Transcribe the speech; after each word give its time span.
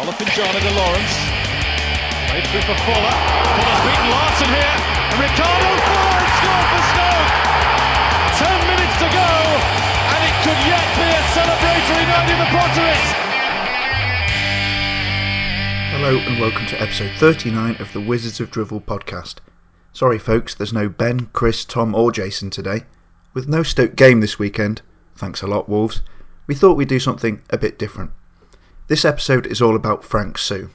Olofinjana 0.00 0.64
Lawrence. 0.72 1.12
Played 2.32 2.46
through 2.48 2.64
for 2.64 2.78
Fuller. 2.88 3.16
Fuller's 3.52 3.82
beaten 3.84 4.08
Larsson 4.08 4.48
here. 4.48 4.76
And 5.12 5.20
Ricardo 5.20 5.70
Fuller 5.76 6.24
scored 6.40 6.68
for 6.72 6.82
Stoke. 6.88 7.32
Ten 8.40 8.58
minutes 8.64 8.96
to 8.96 9.08
go. 9.12 9.32
And 10.08 10.20
it 10.24 10.34
could 10.40 10.60
yet 10.64 10.86
be 10.96 11.04
a 11.04 11.20
celebratory 11.36 12.04
night 12.08 12.32
in 12.32 12.38
the 12.40 12.48
Potteries. 12.48 13.08
Hello 15.92 16.16
and 16.16 16.40
welcome 16.40 16.64
to 16.68 16.80
episode 16.80 17.12
39 17.18 17.76
of 17.76 17.92
the 17.92 18.00
Wizards 18.00 18.40
of 18.40 18.50
Drivel 18.50 18.80
podcast. 18.80 19.34
Sorry, 19.92 20.18
folks, 20.18 20.54
there's 20.54 20.72
no 20.72 20.88
Ben, 20.88 21.26
Chris, 21.34 21.66
Tom, 21.66 21.94
or 21.94 22.10
Jason 22.10 22.48
today. 22.48 22.84
With 23.34 23.48
no 23.48 23.62
Stoke 23.62 23.96
game 23.96 24.20
this 24.20 24.38
weekend, 24.38 24.80
thanks 25.14 25.42
a 25.42 25.46
lot, 25.46 25.68
Wolves, 25.68 26.00
we 26.46 26.54
thought 26.54 26.78
we'd 26.78 26.88
do 26.88 27.00
something 27.00 27.42
a 27.50 27.58
bit 27.58 27.78
different. 27.78 28.12
This 28.90 29.04
episode 29.04 29.46
is 29.46 29.62
all 29.62 29.76
about 29.76 30.02
Frank 30.02 30.36
Soo. 30.36 30.68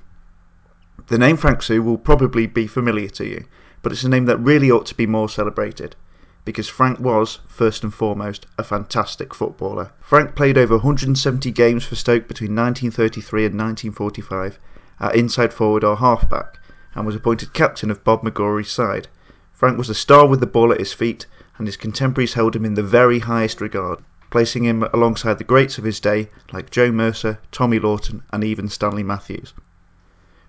The 1.07 1.17
name 1.17 1.35
Frank 1.35 1.61
Soo 1.61 1.83
will 1.83 1.97
probably 1.97 2.47
be 2.47 2.65
familiar 2.65 3.09
to 3.09 3.25
you, 3.25 3.43
but 3.81 3.91
it's 3.91 4.05
a 4.05 4.09
name 4.09 4.23
that 4.23 4.37
really 4.37 4.71
ought 4.71 4.85
to 4.85 4.95
be 4.95 5.05
more 5.05 5.27
celebrated 5.27 5.97
because 6.45 6.69
Frank 6.69 7.01
was, 7.01 7.39
first 7.49 7.83
and 7.83 7.93
foremost, 7.93 8.45
a 8.57 8.63
fantastic 8.63 9.33
footballer. 9.33 9.91
Frank 9.99 10.33
played 10.33 10.57
over 10.57 10.75
170 10.75 11.51
games 11.51 11.83
for 11.83 11.97
Stoke 11.97 12.29
between 12.29 12.55
1933 12.55 13.47
and 13.47 13.59
1945 13.59 14.59
at 15.01 15.13
inside 15.13 15.53
forward 15.53 15.83
or 15.83 15.97
halfback 15.97 16.57
and 16.93 17.05
was 17.05 17.17
appointed 17.17 17.51
captain 17.51 17.91
of 17.91 18.05
Bob 18.05 18.21
McGrory's 18.21 18.71
side. 18.71 19.09
Frank 19.51 19.77
was 19.77 19.89
a 19.89 19.93
star 19.93 20.25
with 20.25 20.39
the 20.39 20.47
ball 20.47 20.71
at 20.71 20.79
his 20.79 20.93
feet, 20.93 21.25
and 21.57 21.67
his 21.67 21.75
contemporaries 21.75 22.35
held 22.35 22.55
him 22.55 22.63
in 22.63 22.75
the 22.75 22.81
very 22.81 23.19
highest 23.19 23.59
regard 23.59 24.01
placing 24.35 24.65
him 24.65 24.83
alongside 24.91 25.37
the 25.37 25.45
greats 25.45 25.77
of 25.77 25.85
his 25.85 26.01
day 26.01 26.29
like 26.51 26.69
Joe 26.69 26.91
Mercer, 26.91 27.39
Tommy 27.53 27.79
Lawton, 27.79 28.21
and 28.33 28.43
even 28.43 28.67
Stanley 28.67 29.01
Matthews. 29.01 29.53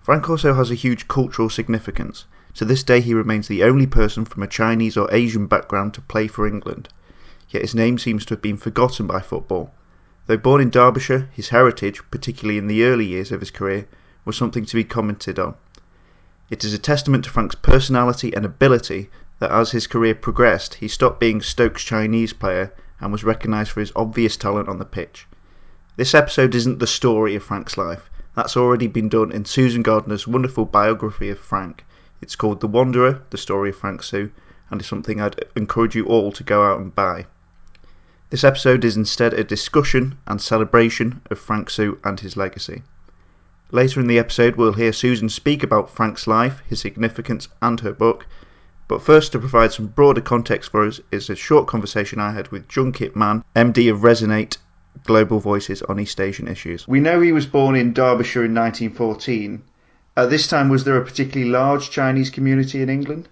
Frank 0.01 0.29
also 0.29 0.53
has 0.55 0.69
a 0.69 0.75
huge 0.75 1.07
cultural 1.07 1.49
significance. 1.49 2.25
To 2.55 2.65
this 2.65 2.83
day, 2.83 2.99
he 2.99 3.13
remains 3.13 3.47
the 3.47 3.63
only 3.63 3.87
person 3.87 4.25
from 4.25 4.43
a 4.43 4.47
Chinese 4.47 4.97
or 4.97 5.07
Asian 5.09 5.47
background 5.47 5.93
to 5.93 6.01
play 6.01 6.27
for 6.27 6.45
England, 6.45 6.89
yet 7.47 7.61
his 7.61 7.73
name 7.73 7.97
seems 7.97 8.25
to 8.25 8.33
have 8.33 8.41
been 8.41 8.57
forgotten 8.57 9.07
by 9.07 9.21
football. 9.21 9.73
Though 10.25 10.35
born 10.35 10.59
in 10.59 10.69
Derbyshire, 10.69 11.29
his 11.31 11.47
heritage, 11.47 12.01
particularly 12.11 12.57
in 12.57 12.67
the 12.67 12.83
early 12.83 13.05
years 13.05 13.31
of 13.31 13.39
his 13.39 13.51
career, 13.51 13.87
was 14.25 14.35
something 14.35 14.65
to 14.65 14.75
be 14.75 14.83
commented 14.83 15.39
on. 15.39 15.55
It 16.49 16.65
is 16.65 16.73
a 16.73 16.77
testament 16.77 17.23
to 17.23 17.29
Frank's 17.29 17.55
personality 17.55 18.35
and 18.35 18.43
ability 18.43 19.09
that 19.39 19.51
as 19.51 19.71
his 19.71 19.87
career 19.87 20.13
progressed, 20.13 20.73
he 20.73 20.89
stopped 20.89 21.21
being 21.21 21.41
Stoke's 21.41 21.85
Chinese 21.85 22.33
player 22.33 22.73
and 22.99 23.11
was 23.11 23.23
recognised 23.23 23.71
for 23.71 23.79
his 23.79 23.91
obvious 23.95 24.37
talent 24.37 24.69
on 24.69 24.79
the 24.79 24.85
pitch. 24.85 25.27
This 25.95 26.13
episode 26.13 26.55
isn't 26.55 26.79
the 26.79 26.87
story 26.87 27.35
of 27.35 27.43
Frank's 27.43 27.77
life, 27.77 28.09
that's 28.37 28.55
already 28.55 28.85
been 28.85 29.09
done 29.09 29.31
in 29.31 29.45
Susan 29.45 29.81
Gardiner's 29.81 30.27
wonderful 30.27 30.65
biography 30.65 31.31
of 31.31 31.39
Frank. 31.39 31.83
It's 32.21 32.35
called 32.35 32.61
The 32.61 32.67
Wanderer, 32.67 33.23
The 33.31 33.37
Story 33.37 33.71
of 33.71 33.77
Frank 33.77 34.03
Soo, 34.03 34.29
and 34.69 34.79
is 34.79 34.85
something 34.85 35.19
I'd 35.19 35.43
encourage 35.55 35.95
you 35.95 36.05
all 36.05 36.31
to 36.33 36.43
go 36.43 36.63
out 36.63 36.79
and 36.79 36.93
buy. 36.93 37.25
This 38.29 38.43
episode 38.43 38.85
is 38.85 38.95
instead 38.95 39.33
a 39.33 39.43
discussion 39.43 40.19
and 40.27 40.39
celebration 40.39 41.21
of 41.31 41.39
Frank 41.39 41.71
Soo 41.71 41.97
and 42.03 42.19
his 42.19 42.37
legacy. 42.37 42.83
Later 43.71 43.99
in 43.99 44.07
the 44.07 44.19
episode, 44.19 44.55
we'll 44.55 44.73
hear 44.73 44.93
Susan 44.93 45.29
speak 45.29 45.63
about 45.63 45.89
Frank's 45.89 46.27
life, 46.27 46.61
his 46.69 46.79
significance, 46.79 47.47
and 47.59 47.79
her 47.79 47.91
book, 47.91 48.27
but 48.87 49.01
first, 49.01 49.31
to 49.33 49.39
provide 49.39 49.73
some 49.73 49.87
broader 49.87 50.21
context 50.21 50.71
for 50.71 50.85
us, 50.85 51.01
is 51.11 51.29
a 51.29 51.35
short 51.35 51.67
conversation 51.67 52.19
I 52.19 52.31
had 52.31 52.47
with 52.49 52.69
Jun 52.69 52.91
Kit 52.91 53.15
Man, 53.15 53.43
MD 53.55 53.91
of 53.91 53.99
Resonate 53.99 54.57
Global 55.03 55.39
Voices 55.39 55.81
on 55.83 55.99
East 55.99 56.19
Asian 56.21 56.47
issues. 56.47 56.87
We 56.87 56.99
know 56.99 57.19
he 57.19 57.31
was 57.31 57.45
born 57.45 57.75
in 57.75 57.93
Derbyshire 57.93 58.45
in 58.45 58.55
1914. 58.55 59.61
At 60.15 60.29
this 60.29 60.47
time, 60.47 60.69
was 60.69 60.83
there 60.83 60.97
a 60.97 61.03
particularly 61.03 61.51
large 61.51 61.89
Chinese 61.89 62.29
community 62.29 62.81
in 62.81 62.89
England? 62.89 63.27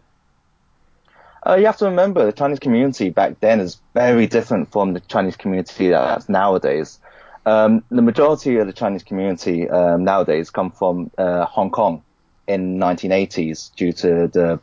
Uh, 1.48 1.56
you 1.56 1.66
have 1.68 1.78
to 1.78 1.86
remember 1.86 2.26
the 2.26 2.34
Chinese 2.34 2.60
community 2.60 3.10
back 3.10 3.40
then 3.40 3.60
is 3.60 3.78
very 3.94 4.26
different 4.26 4.72
from 4.72 4.94
the 4.94 5.00
Chinese 5.00 5.38
community 5.38 5.90
that's 5.90 6.28
nowadays. 6.28 7.00
Um, 7.46 7.84
the 7.92 8.02
majority 8.02 8.58
of 8.58 8.66
the 8.66 8.74
Chinese 8.74 9.04
community 9.04 9.70
um, 9.70 10.04
nowadays 10.04 10.50
come 10.50 10.72
from 10.72 11.12
uh, 11.18 11.46
Hong 11.46 11.70
Kong 11.70 12.02
in 12.48 12.78
1980s 12.78 13.74
due 13.76 13.94
to 13.94 14.28
the 14.28 14.60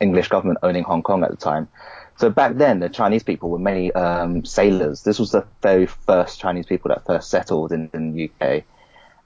English 0.00 0.28
government 0.28 0.58
owning 0.62 0.84
Hong 0.84 1.02
Kong 1.02 1.24
at 1.24 1.30
the 1.30 1.36
time. 1.36 1.68
So 2.16 2.30
back 2.30 2.56
then, 2.56 2.80
the 2.80 2.88
Chinese 2.88 3.22
people 3.22 3.50
were 3.50 3.58
mainly 3.58 3.92
um, 3.92 4.44
sailors. 4.44 5.02
This 5.02 5.18
was 5.18 5.32
the 5.32 5.44
very 5.62 5.86
first 5.86 6.38
Chinese 6.38 6.66
people 6.66 6.90
that 6.90 7.04
first 7.06 7.28
settled 7.28 7.72
in, 7.72 7.90
in 7.92 8.14
the 8.14 8.30
UK. 8.30 8.64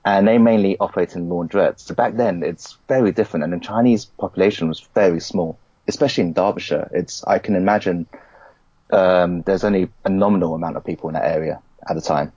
And 0.04 0.26
they 0.26 0.38
mainly 0.38 0.78
operated 0.78 1.16
in 1.16 1.28
laundrettes. 1.28 1.80
So 1.80 1.94
back 1.94 2.16
then, 2.16 2.42
it's 2.42 2.78
very 2.88 3.12
different. 3.12 3.44
And 3.44 3.52
the 3.52 3.60
Chinese 3.60 4.06
population 4.06 4.68
was 4.68 4.80
very 4.94 5.20
small, 5.20 5.58
especially 5.86 6.24
in 6.24 6.32
Derbyshire. 6.32 6.88
It's, 6.92 7.22
I 7.24 7.38
can 7.38 7.56
imagine, 7.56 8.06
um, 8.90 9.42
there's 9.42 9.64
only 9.64 9.90
a 10.04 10.08
nominal 10.08 10.54
amount 10.54 10.76
of 10.76 10.84
people 10.84 11.10
in 11.10 11.14
that 11.14 11.26
area 11.26 11.60
at 11.86 11.94
the 11.94 12.00
time. 12.00 12.32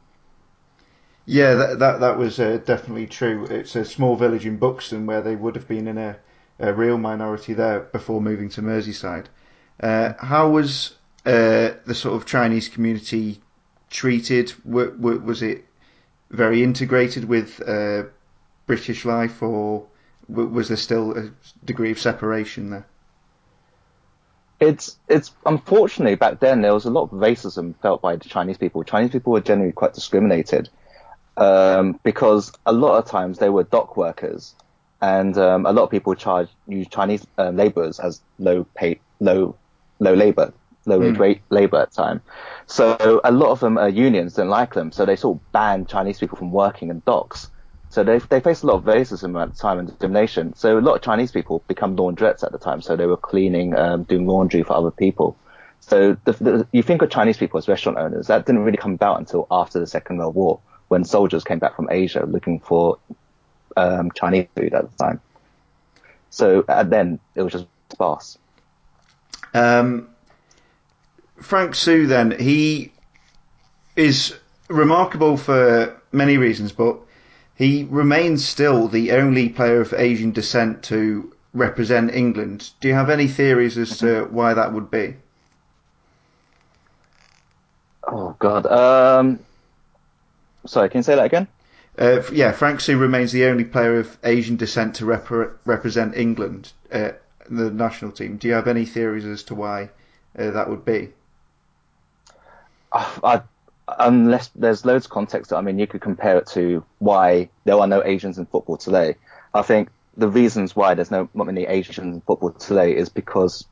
Yeah, 1.26 1.54
that 1.54 1.80
that, 1.80 2.00
that 2.00 2.18
was 2.18 2.40
uh, 2.40 2.60
definitely 2.66 3.08
true. 3.08 3.46
It's 3.46 3.76
a 3.76 3.86
small 3.86 4.16
village 4.16 4.46
in 4.46 4.58
Buxton 4.58 5.06
where 5.06 5.22
they 5.22 5.36
would 5.36 5.56
have 5.56 5.68
been 5.68 5.88
in 5.88 5.98
a 5.98 6.18
a 6.62 6.74
real 6.74 6.98
minority 6.98 7.54
there 7.54 7.80
before 7.80 8.22
moving 8.22 8.50
to 8.50 8.62
Merseyside. 8.62 9.26
Uh, 9.82 10.14
how 10.20 10.50
was 10.50 10.94
uh, 11.26 11.72
the 11.86 11.96
sort 11.96 12.16
of 12.16 12.26
Chinese 12.26 12.70
community 12.70 13.42
treated? 13.90 14.54
W- 14.66 14.92
w- 14.92 15.20
was 15.20 15.42
it 15.42 15.66
very 16.30 16.64
integrated 16.64 17.26
with 17.26 17.62
uh, 17.68 18.04
British 18.68 19.06
life, 19.06 19.42
or 19.42 19.88
w- 20.30 20.50
was 20.50 20.68
there 20.68 20.78
still 20.78 21.18
a 21.18 21.32
degree 21.66 21.92
of 21.92 22.00
separation 22.00 22.70
there? 22.70 22.86
It's 24.60 24.98
it's 25.08 25.32
unfortunately 25.44 26.14
back 26.14 26.40
then 26.40 26.62
there 26.62 26.74
was 26.74 26.86
a 26.86 26.92
lot 26.92 27.06
of 27.06 27.10
racism 27.10 27.74
felt 27.82 28.04
by 28.04 28.16
the 28.16 28.30
Chinese 28.30 28.60
people. 28.60 28.84
Chinese 28.84 29.10
people 29.10 29.34
were 29.34 29.42
generally 29.42 29.72
quite 29.72 29.94
discriminated 29.96 30.70
um, 31.36 32.00
because 32.04 32.52
a 32.68 32.72
lot 32.72 33.00
of 33.00 33.10
times 33.10 33.40
they 33.40 33.50
were 33.50 33.64
dock 33.64 33.98
workers 33.98 34.54
and 35.02 35.38
um, 35.38 35.66
a 35.66 35.72
lot 35.72 35.84
of 35.84 35.90
people 35.90 36.14
charge 36.16 36.50
use 36.68 36.88
Chinese 36.88 37.26
um, 37.38 37.58
laborers 37.58 38.00
as 38.00 38.22
low 38.40 38.66
pay, 38.76 39.00
low, 39.20 39.56
low 40.00 40.14
labor, 40.14 40.54
low 40.86 41.00
wage 41.00 41.18
mm. 41.18 41.42
labor 41.50 41.78
at 41.78 41.90
the 41.90 41.96
time. 41.96 42.22
So 42.68 43.22
a 43.24 43.32
lot 43.32 43.50
of 43.52 43.60
them 43.60 43.78
are 43.78 43.90
unions 43.90 44.34
don't 44.34 44.50
like 44.50 44.74
them, 44.74 44.92
so 44.92 45.06
they 45.06 45.16
sort 45.16 45.38
of 45.38 45.52
ban 45.52 45.86
Chinese 45.86 46.20
people 46.20 46.38
from 46.38 46.52
working 46.52 46.90
in 46.90 47.02
docks. 47.06 47.50
So 47.90 48.04
they 48.04 48.20
they 48.20 48.40
faced 48.40 48.64
a 48.64 48.68
lot 48.68 48.76
of 48.76 48.84
racism 48.84 49.42
at 49.42 49.54
the 49.54 49.58
time 49.58 49.80
and 49.80 49.88
discrimination. 49.88 50.56
So 50.56 50.78
a 50.78 50.82
lot 50.82 50.96
of 50.96 51.02
Chinese 51.02 51.32
people 51.32 51.64
become 51.68 51.96
laundrettes 51.98 52.44
at 52.44 52.52
the 52.52 52.60
time, 52.60 52.82
so 52.82 52.96
they 52.96 53.06
were 53.08 53.18
cleaning, 53.18 53.76
um, 53.76 54.04
doing 54.04 54.28
laundry 54.28 54.64
for 54.64 54.74
other 54.74 54.92
people. 54.92 55.36
So 55.82 56.16
the, 56.26 56.32
the, 56.34 56.68
you 56.72 56.84
think 56.84 57.02
of 57.02 57.10
Chinese 57.10 57.38
people 57.38 57.58
as 57.58 57.68
restaurant 57.68 57.98
owners, 57.98 58.28
that 58.28 58.46
didn't 58.46 58.64
really 58.64 58.78
come 58.78 58.94
about 58.94 59.18
until 59.20 59.48
after 59.50 59.80
the 59.80 59.88
Second 59.88 60.20
World 60.20 60.36
War, 60.36 60.60
when 60.90 61.04
soldiers 61.04 61.44
came 61.44 61.58
back 61.58 61.76
from 61.76 61.90
Asia 61.90 62.24
looking 62.26 62.60
for 62.60 63.00
um, 63.78 64.12
Chinese 64.12 64.48
food 64.56 64.74
at 64.74 64.90
the 64.90 65.04
time. 65.04 65.22
So 66.30 66.64
uh, 66.68 66.84
then 66.84 67.20
it 67.36 67.42
was 67.42 67.54
just 67.54 67.66
sparse. 67.92 68.38
Um, 69.54 70.10
Frank 71.42 71.76
Soo, 71.76 72.08
then 72.08 72.32
he 72.40 72.92
is 73.96 74.36
remarkable 74.70 75.38
for 75.38 76.00
many 76.12 76.38
reasons, 76.38 76.72
but 76.72 76.98
he 77.56 77.88
remains 77.90 78.48
still 78.48 78.88
the 78.88 79.12
only 79.12 79.50
player 79.50 79.82
of 79.82 79.94
Asian 79.94 80.32
descent 80.32 80.84
to 80.84 81.34
represent 81.54 82.14
England. 82.14 82.72
Do 82.80 82.88
you 82.88 82.94
have 82.94 83.10
any 83.10 83.28
theories 83.28 83.78
as 83.78 83.98
to 84.00 84.06
mm-hmm. 84.06 84.34
why 84.34 84.54
that 84.54 84.74
would 84.74 84.90
be? 84.90 85.16
Oh 88.04 88.36
God. 88.40 88.66
Um, 88.66 89.40
sorry, 90.66 90.90
can 90.90 91.00
you 91.00 91.04
say 91.04 91.16
that 91.16 91.26
again? 91.26 91.48
Uh, 91.98 92.22
yeah, 92.32 92.52
Frank 92.52 92.80
Soo 92.80 92.98
remains 92.98 93.32
the 93.32 93.46
only 93.46 93.66
player 93.66 94.00
of 94.00 94.18
Asian 94.24 94.56
descent 94.56 94.96
to 94.96 95.06
rep- 95.06 95.30
represent 95.66 96.16
England, 96.16 96.72
uh, 96.92 97.12
the 97.50 97.70
national 97.70 98.12
team. 98.12 98.38
Do 98.38 98.48
you 98.48 98.54
have 98.54 98.68
any 98.68 98.86
theories 98.86 99.26
as 99.26 99.44
to 99.44 99.56
why 99.56 99.90
uh, 100.38 100.52
that 100.52 100.70
would 100.70 100.86
be? 100.86 101.10
Uh, 102.92 103.20
I, 103.24 103.42
unless 104.00 104.50
there's 104.56 104.86
loads 104.86 105.06
of 105.06 105.12
context, 105.12 105.52
I 105.52 105.62
mean, 105.62 105.80
you 105.80 105.88
could 105.88 106.02
compare 106.02 106.38
it 106.38 106.48
to 106.48 106.84
why 107.00 107.50
there 107.66 107.78
are 107.78 107.88
no 107.88 108.04
Asians 108.04 108.38
in 108.38 108.46
football 108.46 108.78
today. 108.78 109.16
I 109.54 109.62
think 109.62 109.90
the 110.16 110.30
reasons 110.30 110.76
why 110.76 110.94
there's 110.94 111.12
no 111.12 111.30
not 111.34 111.48
many 111.48 111.66
Asians 111.66 112.16
in 112.16 112.22
football 112.22 112.52
today 112.52 112.96
is 112.96 113.10
because 113.10 113.66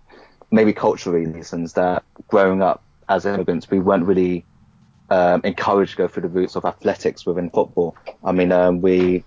maybe 0.51 0.73
cultural 0.73 1.15
reasons 1.15 1.73
that 1.73 2.03
growing 2.27 2.61
up 2.61 2.83
as 3.07 3.25
immigrants 3.25 3.69
we 3.69 3.79
weren't 3.79 4.05
really 4.05 4.45
um, 5.09 5.41
encouraged 5.43 5.91
to 5.91 5.97
go 5.97 6.07
through 6.07 6.23
the 6.23 6.29
routes 6.29 6.55
of 6.55 6.65
athletics 6.65 7.25
within 7.25 7.49
football. 7.49 7.95
I 8.23 8.31
mean, 8.31 8.51
um, 8.51 8.81
we 8.81 9.23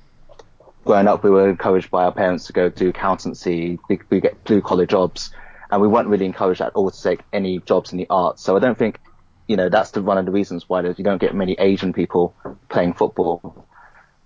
growing 0.84 1.08
up, 1.08 1.22
we 1.22 1.30
were 1.30 1.48
encouraged 1.48 1.90
by 1.90 2.04
our 2.04 2.12
parents 2.12 2.46
to 2.46 2.52
go 2.52 2.68
do 2.68 2.88
accountancy, 2.88 3.78
we, 3.88 4.00
we 4.10 4.20
get 4.20 4.42
blue 4.44 4.60
collar 4.60 4.86
jobs, 4.86 5.32
and 5.70 5.80
we 5.80 5.88
weren't 5.88 6.08
really 6.08 6.26
encouraged 6.26 6.60
at 6.60 6.72
all 6.74 6.90
to 6.90 7.02
take 7.02 7.20
any 7.32 7.60
jobs 7.60 7.92
in 7.92 7.98
the 7.98 8.06
arts. 8.10 8.42
So 8.42 8.56
I 8.56 8.60
don't 8.60 8.76
think, 8.76 8.98
you 9.46 9.56
know, 9.56 9.68
that's 9.68 9.92
the, 9.92 10.02
one 10.02 10.18
of 10.18 10.26
the 10.26 10.32
reasons 10.32 10.68
why 10.68 10.82
you 10.82 11.04
don't 11.04 11.20
get 11.20 11.34
many 11.34 11.54
Asian 11.58 11.92
people 11.92 12.34
playing 12.68 12.94
football. 12.94 13.66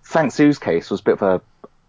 Frank 0.03 0.33
Soo's 0.33 0.59
case 0.59 0.91
was 0.91 1.01
a 1.01 1.03
bit 1.03 1.15
of 1.21 1.23
a. 1.23 1.41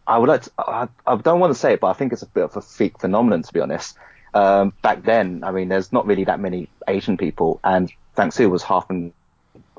I 0.06 0.18
would 0.18 0.30
like 0.30 0.44
to, 0.44 0.52
I, 0.58 0.88
I 1.06 1.16
don't 1.18 1.40
want 1.40 1.54
to 1.54 1.60
say 1.60 1.74
it, 1.74 1.82
but 1.82 1.88
I 1.88 1.94
think 1.94 2.14
it's 2.14 2.22
a 2.22 2.28
bit 2.28 2.46
of 2.46 2.56
a 2.56 2.62
freak 2.62 3.00
phenomenon, 3.00 3.44
to 3.44 3.54
be 3.54 3.60
honest. 3.60 3.98
Um, 4.34 4.74
back 4.82 5.04
then, 5.04 5.44
I 5.44 5.52
mean, 5.52 5.68
there's 5.68 5.92
not 5.92 6.06
really 6.06 6.24
that 6.26 6.40
many 6.40 6.70
Asian 6.88 7.18
people, 7.18 7.60
and 7.64 7.92
Frank 8.16 8.34
Soo 8.34 8.50
was 8.50 8.64
half 8.64 8.90
and 8.90 9.12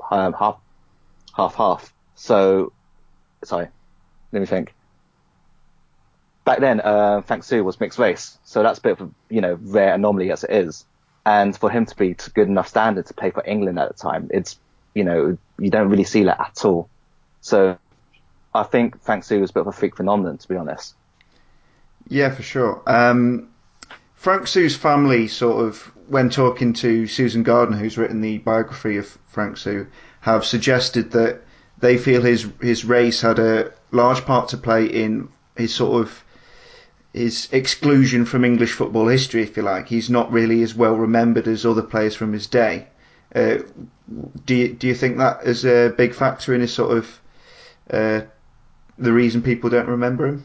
um, 0.09 0.33
half, 0.33 0.57
half, 1.35 1.55
half. 1.55 1.93
So, 2.15 2.71
sorry, 3.43 3.67
let 4.31 4.39
me 4.39 4.45
think. 4.45 4.73
Back 6.45 6.59
then, 6.59 6.81
uh, 6.81 7.21
Frank 7.21 7.43
Soo 7.43 7.63
was 7.63 7.79
mixed 7.79 7.99
race, 7.99 8.37
so 8.43 8.63
that's 8.63 8.79
a 8.79 8.81
bit 8.81 8.99
of 8.99 9.01
a 9.01 9.33
you 9.33 9.41
know 9.41 9.57
rare 9.61 9.93
anomaly 9.93 10.31
as 10.31 10.43
it 10.43 10.51
is. 10.51 10.85
And 11.25 11.55
for 11.55 11.69
him 11.69 11.85
to 11.85 11.95
be 11.95 12.15
to 12.15 12.31
good 12.31 12.47
enough 12.47 12.67
standard 12.67 13.05
to 13.07 13.13
play 13.13 13.29
for 13.29 13.45
England 13.45 13.77
at 13.77 13.89
the 13.89 13.93
time, 13.93 14.29
it's 14.33 14.57
you 14.93 15.03
know 15.03 15.37
you 15.59 15.69
don't 15.69 15.89
really 15.89 16.05
see 16.05 16.23
that 16.23 16.39
at 16.39 16.65
all. 16.65 16.89
So 17.41 17.77
I 18.53 18.63
think 18.63 19.01
Frank 19.03 19.23
Soo 19.23 19.39
was 19.39 19.51
a 19.51 19.53
bit 19.53 19.61
of 19.61 19.67
a 19.67 19.71
freak 19.71 19.95
phenomenon, 19.95 20.37
to 20.37 20.47
be 20.47 20.55
honest. 20.55 20.95
Yeah, 22.07 22.33
for 22.33 22.41
sure. 22.41 22.81
Um, 22.87 23.48
Frank 24.19 24.47
Soo's 24.47 24.75
family, 24.75 25.29
sort 25.29 25.65
of, 25.65 25.77
when 26.09 26.29
talking 26.29 26.73
to 26.73 27.07
Susan 27.07 27.41
Gardiner, 27.41 27.77
who's 27.77 27.97
written 27.97 28.19
the 28.19 28.39
biography 28.39 28.97
of 28.97 29.17
Frank 29.27 29.55
Soo, 29.55 29.87
have 30.19 30.43
suggested 30.43 31.11
that 31.11 31.41
they 31.79 31.97
feel 31.97 32.21
his 32.21 32.45
his 32.59 32.83
race 32.83 33.21
had 33.21 33.39
a 33.39 33.71
large 33.91 34.25
part 34.25 34.49
to 34.49 34.57
play 34.57 34.87
in 34.87 35.29
his 35.55 35.73
sort 35.73 36.01
of 36.01 36.25
his 37.13 37.47
exclusion 37.53 38.25
from 38.25 38.43
English 38.43 38.73
football 38.73 39.07
history, 39.07 39.41
if 39.41 39.55
you 39.55 39.63
like. 39.63 39.87
He's 39.87 40.09
not 40.09 40.33
really 40.33 40.63
as 40.63 40.75
well 40.75 40.95
remembered 40.97 41.47
as 41.47 41.65
other 41.65 41.81
players 41.81 42.13
from 42.13 42.33
his 42.33 42.47
day. 42.47 42.89
Uh, 43.33 43.59
do 44.45 44.53
you, 44.53 44.73
do 44.73 44.87
you 44.87 44.95
think 44.95 45.17
that 45.17 45.45
is 45.45 45.63
a 45.65 45.93
big 45.95 46.13
factor 46.13 46.53
in 46.53 46.59
his 46.59 46.73
sort 46.73 46.97
of 46.97 47.21
uh, 47.89 48.21
the 48.97 49.13
reason 49.13 49.41
people 49.41 49.69
don't 49.69 49.87
remember 49.87 50.27
him? 50.27 50.43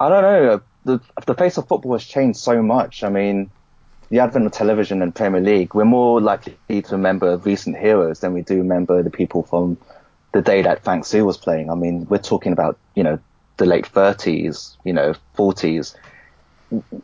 I 0.00 0.08
don't 0.08 0.22
know. 0.22 0.60
The, 0.84 1.00
the 1.26 1.34
face 1.34 1.56
of 1.56 1.66
football 1.68 1.92
has 1.92 2.04
changed 2.04 2.38
so 2.38 2.62
much. 2.62 3.02
I 3.02 3.08
mean, 3.08 3.50
the 4.10 4.18
advent 4.20 4.46
of 4.46 4.52
television 4.52 5.02
and 5.02 5.14
Premier 5.14 5.40
League, 5.40 5.74
we're 5.74 5.84
more 5.84 6.20
likely 6.20 6.56
to 6.68 6.92
remember 6.92 7.36
recent 7.38 7.76
heroes 7.76 8.20
than 8.20 8.32
we 8.32 8.42
do 8.42 8.58
remember 8.58 9.02
the 9.02 9.10
people 9.10 9.42
from 9.42 9.78
the 10.32 10.42
day 10.42 10.62
that 10.62 10.84
Frank 10.84 11.06
Soo 11.06 11.24
was 11.24 11.36
playing. 11.36 11.70
I 11.70 11.74
mean, 11.74 12.06
we're 12.08 12.18
talking 12.18 12.52
about, 12.52 12.78
you 12.94 13.02
know, 13.02 13.18
the 13.56 13.66
late 13.66 13.86
30s, 13.86 14.76
you 14.84 14.92
know, 14.92 15.14
40s. 15.36 15.94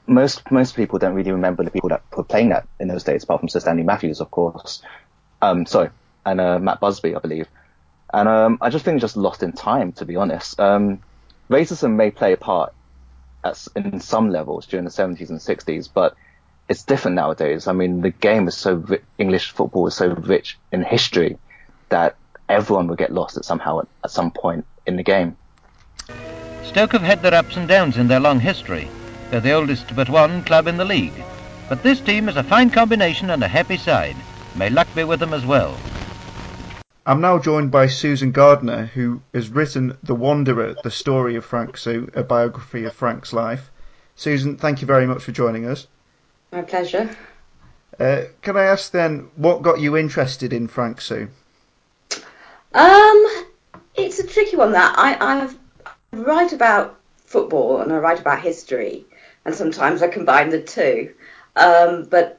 Most 0.07 0.51
most 0.51 0.75
people 0.75 0.99
don't 0.99 1.15
really 1.15 1.31
remember 1.31 1.63
the 1.63 1.71
people 1.71 1.91
that 1.91 2.03
were 2.17 2.25
playing 2.25 2.49
that 2.49 2.67
in 2.81 2.89
those 2.89 3.05
days, 3.05 3.23
apart 3.23 3.41
from 3.41 3.49
Sir 3.49 3.61
Stanley 3.61 3.85
Matthews, 3.85 4.21
of 4.21 4.31
course. 4.31 4.83
Um, 5.41 5.65
sorry, 5.65 5.91
and 6.27 6.41
uh, 6.41 6.59
Matt 6.59 6.81
Busby, 6.81 7.15
I 7.15 7.21
believe. 7.21 7.47
And 8.13 8.29
um, 8.29 8.59
I 8.61 8.71
just 8.71 8.85
think 8.85 8.97
it's 8.97 9.03
just 9.03 9.17
lost 9.17 9.45
in 9.45 9.53
time, 9.53 9.93
to 9.93 10.05
be 10.05 10.17
honest. 10.17 10.59
Um, 10.59 11.01
racism 11.49 11.95
may 11.95 12.11
play 12.11 12.33
a 12.33 12.37
part 12.37 12.73
in 13.77 14.01
some 14.01 14.31
levels 14.31 14.67
during 14.67 14.85
the 14.85 14.91
70s 14.91 15.31
and 15.31 15.39
60s, 15.39 15.89
but 15.93 16.15
it's 16.69 16.85
different 16.85 17.17
nowadays. 17.17 17.67
I 17.67 17.73
mean, 17.73 18.01
the 18.01 18.11
game 18.11 18.47
is 18.49 18.57
so 18.57 18.75
ri- 18.75 19.01
English 19.19 19.51
football 19.51 19.87
is 19.87 19.95
so 19.95 20.09
rich 20.09 20.59
in 20.73 20.83
history 20.83 21.39
that 21.91 22.17
everyone 22.49 22.87
will 22.87 22.97
get 22.97 23.13
lost 23.13 23.37
at 23.37 23.45
somehow 23.45 23.81
at, 23.81 23.87
at 24.05 24.11
some 24.11 24.31
point 24.31 24.67
in 24.87 24.97
the 24.97 25.03
game. 25.03 25.37
Stoke 26.63 26.93
have 26.93 27.03
had 27.03 27.23
their 27.23 27.35
ups 27.35 27.57
and 27.57 27.67
downs 27.67 27.97
in 27.97 28.07
their 28.07 28.21
long 28.21 28.39
history. 28.39 28.89
They're 29.31 29.41
the 29.41 29.53
oldest 29.53 29.97
but 29.97 30.09
one 30.09 30.45
club 30.45 30.67
in 30.67 30.77
the 30.77 30.85
league. 30.85 31.25
But 31.69 31.83
this 31.83 32.01
team 32.01 32.29
is 32.29 32.37
a 32.37 32.45
fine 32.45 32.71
combination 32.71 33.31
and 33.31 33.43
a 33.43 33.49
happy 33.49 33.77
side. 33.77 34.17
May 34.55 34.71
luck 34.71 34.89
be 34.95 35.05
with 35.05 35.21
them 35.21 35.33
as 35.33 35.47
well. 35.47 35.81
I'm 37.11 37.21
now 37.21 37.41
joined 37.41 37.73
by 37.73 37.89
Susan 37.89 38.31
Gardiner, 38.31 38.87
who 38.87 39.21
has 39.35 39.49
written 39.49 39.99
The 40.01 40.15
Wanderer, 40.15 40.77
the 40.85 40.93
story 40.93 41.35
of 41.35 41.45
Frank 41.45 41.77
Soo, 41.77 42.09
a 42.15 42.23
biography 42.23 42.85
of 42.85 42.93
Frank's 42.93 43.33
life. 43.33 43.69
Susan, 44.15 44.57
thank 44.57 44.81
you 44.81 44.87
very 44.87 45.09
much 45.09 45.25
for 45.25 45.33
joining 45.33 45.67
us. 45.67 45.89
My 46.53 46.63
pleasure. 46.63 47.11
Uh, 47.99 48.27
can 48.43 48.57
I 48.57 48.63
ask 48.63 48.93
then, 48.93 49.29
what 49.35 49.63
got 49.63 49.81
you 49.81 49.97
interested 49.97 50.53
in 50.53 50.69
Frank 50.69 51.01
Soo? 51.01 51.29
Um, 52.75 53.27
it's 53.97 54.21
a 54.21 54.27
tricky 54.29 54.57
one. 54.57 54.71
That 54.71 54.95
I 54.97 55.17
I've, 55.43 55.59
I 55.85 56.17
write 56.17 56.53
about 56.53 56.97
football 57.25 57.81
and 57.81 57.93
I 57.93 57.97
write 57.97 58.21
about 58.21 58.41
history, 58.41 59.05
and 59.45 59.53
sometimes 59.53 60.01
I 60.01 60.07
combine 60.07 60.51
the 60.51 60.63
two. 60.63 61.13
Um, 61.57 62.05
but 62.05 62.39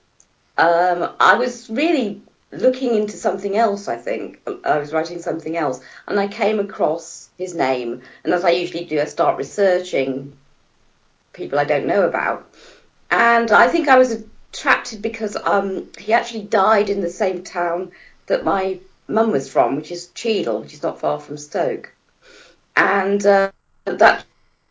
um, 0.57 1.11
I 1.19 1.35
was 1.35 1.69
really 1.69 2.21
looking 2.51 2.95
into 2.95 3.17
something 3.17 3.55
else. 3.55 3.87
I 3.87 3.97
think 3.97 4.41
I 4.65 4.77
was 4.77 4.93
writing 4.93 5.21
something 5.21 5.57
else, 5.57 5.79
and 6.07 6.19
I 6.19 6.27
came 6.27 6.59
across 6.59 7.29
his 7.37 7.55
name. 7.55 8.01
And 8.23 8.33
as 8.33 8.43
I 8.43 8.51
usually 8.51 8.85
do, 8.85 8.99
I 8.99 9.05
start 9.05 9.37
researching 9.37 10.37
people 11.33 11.59
I 11.59 11.65
don't 11.65 11.87
know 11.87 12.03
about. 12.07 12.53
And 13.09 13.51
I 13.51 13.67
think 13.67 13.87
I 13.87 13.97
was 13.97 14.23
attracted 14.53 15.01
because 15.01 15.35
um, 15.35 15.89
he 15.97 16.13
actually 16.13 16.43
died 16.43 16.89
in 16.89 17.01
the 17.01 17.09
same 17.09 17.43
town 17.43 17.91
that 18.27 18.43
my 18.43 18.79
mum 19.07 19.31
was 19.31 19.49
from, 19.49 19.75
which 19.75 19.91
is 19.91 20.07
Cheadle, 20.07 20.61
which 20.61 20.73
is 20.73 20.83
not 20.83 20.99
far 20.99 21.19
from 21.19 21.37
Stoke. 21.37 21.93
And 22.75 23.25
uh, 23.25 23.51
that 23.85 24.25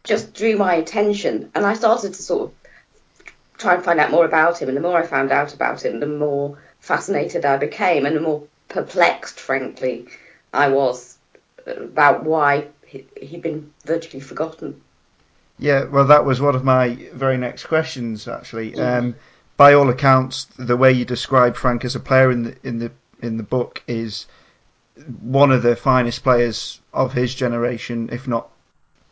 just 0.04 0.34
drew 0.34 0.56
my 0.56 0.74
attention. 0.74 1.50
And 1.54 1.66
I 1.66 1.74
started 1.74 2.14
to 2.14 2.22
sort 2.22 2.50
of 2.50 2.54
try 3.58 3.74
and 3.74 3.84
find 3.84 4.00
out 4.00 4.10
more 4.10 4.24
about 4.24 4.60
him. 4.60 4.68
And 4.68 4.76
the 4.76 4.82
more 4.82 4.98
I 4.98 5.06
found 5.06 5.30
out 5.30 5.54
about 5.54 5.84
him, 5.84 6.00
the 6.00 6.06
more 6.06 6.58
fascinated 6.80 7.44
I 7.44 7.56
became 7.56 8.06
and 8.06 8.16
the 8.16 8.20
more 8.20 8.42
perplexed, 8.68 9.38
frankly, 9.38 10.06
I 10.52 10.68
was 10.68 11.18
about 11.66 12.24
why 12.24 12.66
he'd 12.86 13.42
been 13.42 13.72
virtually 13.84 14.20
forgotten. 14.20 14.80
Yeah, 15.58 15.84
well, 15.84 16.06
that 16.06 16.24
was 16.24 16.40
one 16.40 16.54
of 16.54 16.64
my 16.64 16.96
very 17.12 17.36
next 17.36 17.66
questions, 17.66 18.26
actually. 18.26 18.72
Mm. 18.72 18.98
Um, 18.98 19.16
by 19.56 19.74
all 19.74 19.90
accounts, 19.90 20.46
the 20.58 20.76
way 20.76 20.90
you 20.90 21.04
describe 21.04 21.54
Frank 21.54 21.84
as 21.84 21.94
a 21.94 22.00
player 22.00 22.30
in 22.30 22.44
the 22.44 22.56
in 22.64 22.78
the 22.78 22.90
in 23.20 23.36
the 23.36 23.42
book 23.42 23.82
is 23.86 24.26
one 25.20 25.50
of 25.50 25.62
the 25.62 25.76
finest 25.76 26.22
players 26.22 26.80
of 26.94 27.12
his 27.12 27.34
generation, 27.34 28.08
if 28.10 28.26
not 28.26 28.48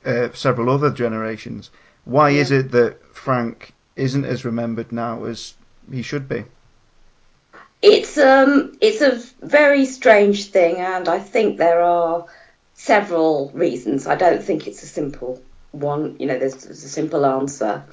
uh, 0.07 0.29
several 0.33 0.71
other 0.71 0.91
generations. 0.91 1.71
Why 2.05 2.31
yeah. 2.31 2.41
is 2.41 2.51
it 2.51 2.71
that 2.71 3.15
Frank 3.15 3.75
isn't 3.97 4.25
as 4.25 4.45
remembered 4.45 4.91
now 4.91 5.25
as 5.25 5.55
he 5.93 6.01
should 6.01 6.29
be? 6.29 6.45
It's 7.81 8.19
um, 8.19 8.77
it's 8.81 9.01
a 9.03 9.23
very 9.47 9.85
strange 9.87 10.47
thing, 10.51 10.77
and 10.79 11.09
I 11.09 11.21
think 11.21 11.59
there 11.59 11.81
are 11.83 12.27
several 12.75 13.51
reasons. 13.55 14.07
I 14.07 14.17
don't 14.17 14.43
think 14.43 14.67
it's 14.67 14.83
a 14.83 14.87
simple 14.87 15.41
one. 15.73 16.17
You 16.19 16.27
know, 16.27 16.39
there's, 16.39 16.65
there's 16.65 16.85
a 16.85 16.89
simple 16.89 17.25
answer. 17.25 17.85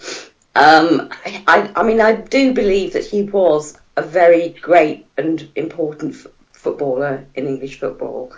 Um, 0.55 1.09
I, 1.25 1.71
I 1.75 1.83
mean, 1.83 2.01
I 2.01 2.13
do 2.13 2.53
believe 2.53 2.93
that 2.93 3.05
he 3.05 3.23
was 3.23 3.77
a 3.97 4.01
very 4.01 4.49
great 4.49 5.05
and 5.17 5.47
important 5.55 6.15
f- 6.15 6.27
footballer 6.53 7.25
in 7.35 7.47
English 7.47 7.79
football. 7.79 8.33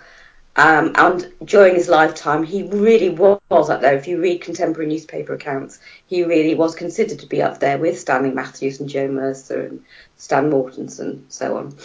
Um, 0.57 0.93
and 0.95 1.31
during 1.45 1.75
his 1.75 1.87
lifetime, 1.87 2.41
he 2.43 2.63
really 2.63 3.09
was 3.09 3.69
up 3.69 3.81
there. 3.81 3.95
If 3.95 4.07
you 4.07 4.19
read 4.19 4.41
contemporary 4.41 4.89
newspaper 4.89 5.35
accounts, 5.35 5.79
he 6.07 6.23
really 6.23 6.55
was 6.55 6.73
considered 6.73 7.19
to 7.19 7.27
be 7.27 7.43
up 7.43 7.59
there 7.59 7.77
with 7.77 7.99
Stanley 7.99 8.31
Matthews 8.31 8.79
and 8.79 8.89
Joe 8.89 9.07
Mercer 9.07 9.67
and 9.67 9.83
Stan 10.17 10.49
Mortensen 10.49 10.99
and 10.99 11.25
so 11.29 11.57
on. 11.57 11.77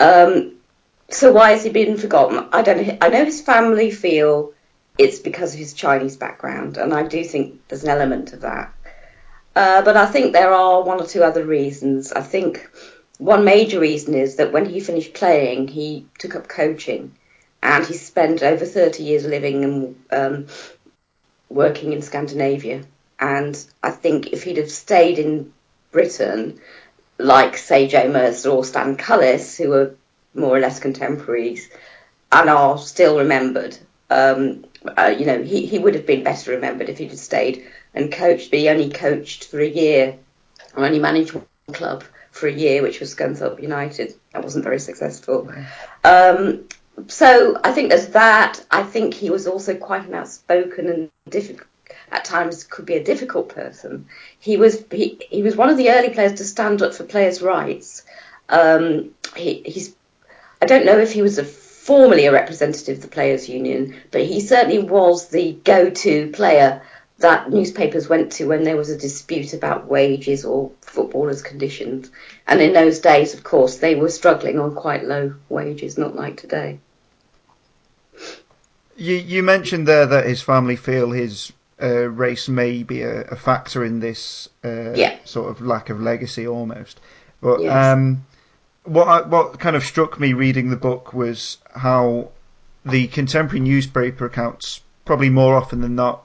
Um, 0.00 0.56
so 1.08 1.32
why 1.32 1.52
has 1.52 1.62
he 1.62 1.70
been 1.70 1.96
forgotten? 1.96 2.48
I 2.52 2.62
don't 2.62 2.84
know. 2.84 2.98
I 3.00 3.08
know 3.10 3.24
his 3.24 3.40
family 3.40 3.92
feel 3.92 4.52
it's 4.98 5.20
because 5.20 5.52
of 5.52 5.60
his 5.60 5.72
Chinese 5.72 6.16
background, 6.16 6.78
and 6.78 6.92
I 6.92 7.06
do 7.06 7.22
think 7.22 7.60
there's 7.68 7.84
an 7.84 7.90
element 7.90 8.32
of 8.32 8.40
that. 8.40 8.72
Uh, 9.54 9.82
but 9.82 9.96
I 9.96 10.06
think 10.06 10.32
there 10.32 10.52
are 10.52 10.82
one 10.82 11.00
or 11.00 11.06
two 11.06 11.22
other 11.22 11.44
reasons. 11.44 12.12
I 12.12 12.22
think 12.22 12.68
one 13.18 13.44
major 13.44 13.78
reason 13.78 14.14
is 14.14 14.36
that 14.36 14.52
when 14.52 14.66
he 14.66 14.80
finished 14.80 15.14
playing, 15.14 15.68
he 15.68 16.06
took 16.18 16.34
up 16.34 16.48
coaching, 16.48 17.14
and 17.66 17.84
he 17.84 17.94
spent 17.94 18.44
over 18.44 18.64
30 18.64 19.02
years 19.02 19.26
living 19.26 19.64
and 19.64 20.04
um, 20.12 20.46
working 21.48 21.92
in 21.92 22.00
Scandinavia. 22.00 22.84
And 23.18 23.58
I 23.82 23.90
think 23.90 24.28
if 24.28 24.44
he'd 24.44 24.58
have 24.58 24.70
stayed 24.70 25.18
in 25.18 25.52
Britain, 25.90 26.60
like 27.18 27.56
say 27.56 27.88
Joe 27.88 28.08
Mercer 28.08 28.50
or 28.50 28.64
Stan 28.64 28.96
Cullis, 28.96 29.56
who 29.58 29.72
are 29.72 29.96
more 30.32 30.56
or 30.56 30.60
less 30.60 30.78
contemporaries 30.78 31.68
and 32.30 32.48
are 32.48 32.78
still 32.78 33.18
remembered, 33.18 33.76
um, 34.10 34.64
uh, 34.96 35.12
you 35.18 35.26
know, 35.26 35.42
he, 35.42 35.66
he 35.66 35.80
would 35.80 35.96
have 35.96 36.06
been 36.06 36.22
better 36.22 36.52
remembered 36.52 36.88
if 36.88 36.98
he'd 36.98 37.10
have 37.10 37.18
stayed 37.18 37.66
and 37.94 38.12
coached, 38.12 38.50
but 38.50 38.60
he 38.60 38.68
only 38.68 38.90
coached 38.90 39.46
for 39.46 39.58
a 39.58 39.68
year, 39.68 40.16
or 40.76 40.84
only 40.84 41.00
managed 41.00 41.32
one 41.32 41.44
club 41.72 42.04
for 42.30 42.46
a 42.46 42.52
year, 42.52 42.82
which 42.82 43.00
was 43.00 43.12
Scunthorpe 43.12 43.60
United. 43.60 44.14
That 44.32 44.44
wasn't 44.44 44.62
very 44.62 44.78
successful. 44.78 45.50
Um, 46.04 46.68
so 47.08 47.58
I 47.62 47.72
think 47.72 47.90
there's 47.90 48.08
that. 48.08 48.64
I 48.70 48.82
think 48.82 49.14
he 49.14 49.30
was 49.30 49.46
also 49.46 49.74
quite 49.74 50.06
an 50.06 50.14
outspoken 50.14 50.88
and 50.88 51.10
difficult, 51.28 51.68
at 52.10 52.24
times 52.24 52.64
could 52.64 52.86
be 52.86 52.94
a 52.94 53.04
difficult 53.04 53.50
person. 53.50 54.06
He 54.38 54.56
was 54.56 54.84
he, 54.90 55.20
he 55.30 55.42
was 55.42 55.56
one 55.56 55.68
of 55.68 55.76
the 55.76 55.90
early 55.90 56.10
players 56.10 56.34
to 56.34 56.44
stand 56.44 56.82
up 56.82 56.94
for 56.94 57.04
players' 57.04 57.42
rights. 57.42 58.02
Um, 58.48 59.10
he, 59.36 59.62
he's 59.66 59.94
I 60.62 60.66
don't 60.66 60.86
know 60.86 60.98
if 60.98 61.12
he 61.12 61.22
was 61.22 61.38
a 61.38 61.44
formally 61.44 62.26
a 62.26 62.32
representative 62.32 62.96
of 62.96 63.02
the 63.02 63.08
players' 63.08 63.48
union, 63.48 63.94
but 64.10 64.22
he 64.22 64.40
certainly 64.40 64.80
was 64.80 65.28
the 65.28 65.52
go-to 65.52 66.30
player 66.32 66.82
that 67.18 67.50
newspapers 67.50 68.08
went 68.08 68.32
to 68.32 68.48
when 68.48 68.64
there 68.64 68.76
was 68.76 68.90
a 68.90 68.98
dispute 68.98 69.54
about 69.54 69.86
wages 69.86 70.44
or 70.44 70.72
footballers' 70.82 71.42
conditions. 71.42 72.10
And 72.46 72.60
in 72.60 72.72
those 72.72 72.98
days, 72.98 73.34
of 73.34 73.44
course, 73.44 73.76
they 73.78 73.94
were 73.94 74.10
struggling 74.10 74.58
on 74.58 74.74
quite 74.74 75.04
low 75.04 75.34
wages, 75.48 75.96
not 75.96 76.16
like 76.16 76.36
today. 76.36 76.80
You, 78.96 79.14
you 79.14 79.42
mentioned 79.42 79.86
there 79.86 80.06
that 80.06 80.26
his 80.26 80.42
family 80.42 80.76
feel 80.76 81.10
his 81.10 81.52
uh, 81.82 82.08
race 82.08 82.48
may 82.48 82.82
be 82.82 83.02
a, 83.02 83.22
a 83.22 83.36
factor 83.36 83.84
in 83.84 84.00
this 84.00 84.48
uh, 84.64 84.92
yeah. 84.94 85.16
sort 85.24 85.50
of 85.50 85.60
lack 85.60 85.90
of 85.90 86.00
legacy 86.00 86.46
almost. 86.46 87.00
But 87.42 87.60
yes. 87.60 87.74
um, 87.74 88.24
what 88.84 89.08
I, 89.08 89.20
what 89.22 89.58
kind 89.58 89.76
of 89.76 89.84
struck 89.84 90.18
me 90.18 90.32
reading 90.32 90.70
the 90.70 90.76
book 90.76 91.12
was 91.12 91.58
how 91.74 92.30
the 92.84 93.08
contemporary 93.08 93.60
newspaper 93.60 94.24
accounts 94.26 94.80
probably 95.04 95.28
more 95.28 95.54
often 95.56 95.80
than 95.80 95.94
not 95.94 96.22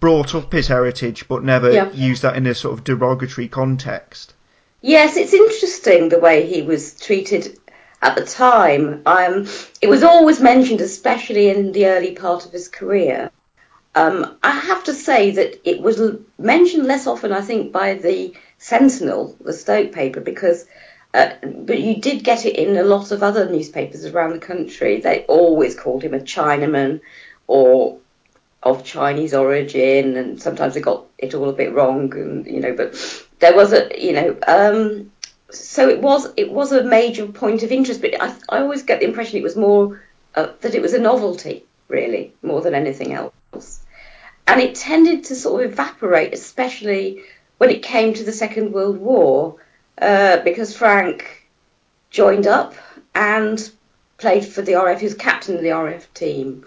brought 0.00 0.34
up 0.34 0.52
his 0.52 0.68
heritage 0.68 1.26
but 1.28 1.42
never 1.42 1.70
Yeah. 1.70 1.90
used 1.92 2.22
that 2.22 2.36
in 2.36 2.46
a 2.46 2.54
sort 2.54 2.78
of 2.78 2.84
derogatory 2.84 3.48
context. 3.48 4.34
Yes, 4.80 5.16
it's 5.16 5.34
interesting 5.34 6.08
the 6.08 6.20
way 6.20 6.46
he 6.46 6.62
was 6.62 6.94
treated 6.98 7.58
at 8.02 8.16
the 8.16 8.24
time. 8.24 9.02
Um, 9.06 9.46
it 9.80 9.88
was 9.88 10.02
always 10.02 10.40
mentioned, 10.40 10.80
especially 10.80 11.48
in 11.48 11.72
the 11.72 11.86
early 11.86 12.12
part 12.12 12.46
of 12.46 12.52
his 12.52 12.68
career. 12.68 13.30
Um, 13.94 14.36
I 14.42 14.50
have 14.50 14.84
to 14.84 14.94
say 14.94 15.32
that 15.32 15.68
it 15.68 15.80
was 15.80 16.00
mentioned 16.38 16.86
less 16.86 17.06
often, 17.06 17.32
I 17.32 17.40
think, 17.40 17.72
by 17.72 17.94
the 17.94 18.34
Sentinel, 18.58 19.36
the 19.40 19.52
Stoke 19.52 19.92
paper, 19.92 20.20
because. 20.20 20.66
Uh, 21.14 21.30
but 21.42 21.80
you 21.80 22.02
did 22.02 22.22
get 22.22 22.44
it 22.44 22.54
in 22.54 22.76
a 22.76 22.82
lot 22.82 23.12
of 23.12 23.22
other 23.22 23.48
newspapers 23.48 24.04
around 24.04 24.34
the 24.34 24.38
country. 24.38 25.00
They 25.00 25.24
always 25.24 25.74
called 25.74 26.04
him 26.04 26.12
a 26.12 26.18
Chinaman 26.18 27.00
or 27.46 27.98
of 28.62 28.84
Chinese 28.84 29.34
origin, 29.34 30.16
and 30.16 30.40
sometimes 30.40 30.74
they 30.74 30.80
got 30.80 31.06
it 31.18 31.34
all 31.34 31.48
a 31.48 31.54
bit 31.54 31.72
wrong, 31.72 32.12
and 32.14 32.46
you 32.46 32.60
know. 32.60 32.74
But 32.74 32.94
there 33.38 33.54
was 33.54 33.72
a, 33.72 33.88
you 33.96 34.12
know, 34.12 34.36
um, 34.46 35.12
so 35.50 35.88
it 35.88 36.00
was 36.00 36.32
it 36.36 36.50
was 36.50 36.72
a 36.72 36.84
major 36.84 37.26
point 37.26 37.62
of 37.62 37.72
interest. 37.72 38.00
But 38.00 38.20
I, 38.20 38.34
I 38.48 38.60
always 38.60 38.82
get 38.82 39.00
the 39.00 39.06
impression 39.06 39.38
it 39.38 39.42
was 39.42 39.56
more 39.56 40.02
uh, 40.34 40.48
that 40.60 40.74
it 40.74 40.82
was 40.82 40.94
a 40.94 40.98
novelty, 40.98 41.64
really, 41.88 42.32
more 42.42 42.60
than 42.60 42.74
anything 42.74 43.12
else, 43.12 43.80
and 44.46 44.60
it 44.60 44.74
tended 44.74 45.24
to 45.24 45.34
sort 45.34 45.64
of 45.64 45.72
evaporate, 45.72 46.34
especially 46.34 47.22
when 47.58 47.70
it 47.70 47.82
came 47.82 48.14
to 48.14 48.24
the 48.24 48.32
Second 48.32 48.72
World 48.72 48.98
War, 48.98 49.56
uh, 50.00 50.38
because 50.38 50.76
Frank 50.76 51.48
joined 52.10 52.46
up 52.46 52.74
and 53.14 53.70
played 54.18 54.44
for 54.44 54.62
the 54.62 54.74
RAF. 54.74 55.00
He 55.00 55.06
was 55.06 55.14
captain 55.14 55.56
of 55.56 55.62
the 55.62 55.70
RAF 55.70 56.12
team. 56.14 56.64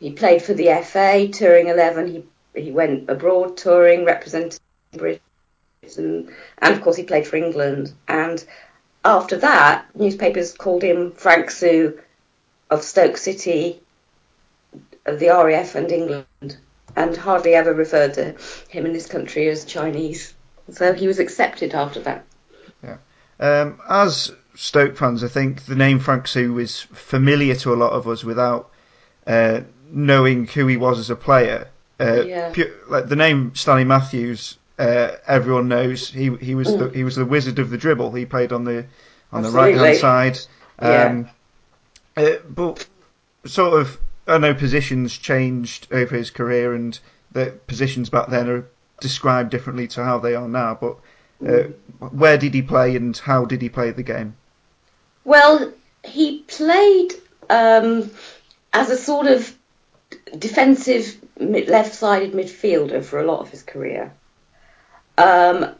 He 0.00 0.12
played 0.12 0.42
for 0.42 0.54
the 0.54 0.82
FA, 0.84 1.28
touring 1.28 1.68
11. 1.68 2.08
He 2.08 2.24
he 2.54 2.70
went 2.70 3.08
abroad 3.08 3.56
touring, 3.56 4.04
representing 4.04 4.58
Britain, 4.92 5.22
and 5.96 6.28
of 6.60 6.80
course 6.80 6.96
he 6.96 7.02
played 7.02 7.26
for 7.26 7.36
England. 7.36 7.92
And 8.08 8.44
after 9.04 9.36
that, 9.38 9.86
newspapers 9.94 10.52
called 10.54 10.82
him 10.82 11.12
Frank 11.12 11.50
Soo 11.50 11.98
of 12.70 12.82
Stoke 12.82 13.16
City, 13.16 13.80
of 15.06 15.18
the 15.18 15.28
RAF 15.28 15.74
and 15.74 15.90
England, 15.90 16.56
and 16.96 17.16
hardly 17.16 17.54
ever 17.54 17.74
referred 17.74 18.14
to 18.14 18.34
him 18.68 18.86
in 18.86 18.92
this 18.92 19.06
country 19.06 19.48
as 19.48 19.64
Chinese. 19.64 20.34
So 20.70 20.92
he 20.94 21.06
was 21.08 21.18
accepted 21.18 21.74
after 21.74 22.00
that. 22.00 22.24
Um, 23.40 23.80
as 23.88 24.30
Stoke 24.54 24.96
fans, 24.96 25.24
I 25.24 25.28
think 25.28 25.64
the 25.64 25.74
name 25.74 25.98
Frank 25.98 26.28
Soo 26.28 26.60
is 26.60 26.80
familiar 26.80 27.56
to 27.56 27.72
a 27.72 27.74
lot 27.74 27.92
of 27.92 28.06
us 28.06 28.22
without 28.22 28.70
uh, 29.26 29.62
knowing 29.90 30.46
who 30.46 30.68
he 30.68 30.76
was 30.76 31.00
as 31.00 31.10
a 31.10 31.16
player. 31.16 31.66
Uh, 31.98 32.22
Yeah. 32.24 32.52
pu- 32.52 32.70
like 32.88 33.08
the 33.08 33.16
name 33.16 33.52
Stanley 33.56 33.82
Matthews, 33.82 34.58
uh, 34.82 35.16
everyone 35.28 35.68
knows 35.68 36.08
he 36.08 36.34
he 36.36 36.56
was 36.56 36.66
the, 36.66 36.88
he 36.88 37.04
was 37.04 37.14
the 37.14 37.24
wizard 37.24 37.60
of 37.60 37.70
the 37.70 37.78
dribble. 37.78 38.12
He 38.12 38.26
played 38.26 38.52
on 38.52 38.64
the 38.64 38.86
on 39.32 39.42
the 39.42 39.50
right 39.50 39.76
hand 39.76 39.86
Absolutely. 39.86 39.98
side. 39.98 40.38
Yeah. 40.82 41.04
Um, 41.04 41.28
uh, 42.16 42.30
but 42.48 42.86
sort 43.46 43.80
of, 43.80 43.98
I 44.26 44.38
know 44.38 44.54
positions 44.54 45.16
changed 45.16 45.86
over 45.92 46.16
his 46.16 46.30
career, 46.30 46.74
and 46.74 46.98
the 47.30 47.54
positions 47.68 48.10
back 48.10 48.28
then 48.28 48.48
are 48.48 48.66
described 49.00 49.50
differently 49.50 49.86
to 49.88 50.04
how 50.04 50.18
they 50.18 50.34
are 50.34 50.48
now. 50.48 50.74
But 50.74 50.96
uh, 51.46 51.68
where 52.10 52.36
did 52.36 52.52
he 52.52 52.62
play, 52.62 52.96
and 52.96 53.16
how 53.16 53.44
did 53.44 53.62
he 53.62 53.68
play 53.68 53.92
the 53.92 54.02
game? 54.02 54.36
Well, 55.24 55.72
he 56.04 56.40
played 56.48 57.12
um, 57.48 58.10
as 58.72 58.90
a 58.90 58.96
sort 58.96 59.28
of 59.28 59.56
defensive 60.36 61.16
left-sided 61.38 62.32
midfielder 62.32 63.04
for 63.04 63.20
a 63.20 63.24
lot 63.24 63.40
of 63.40 63.50
his 63.50 63.62
career, 63.62 64.12
um, 65.22 65.74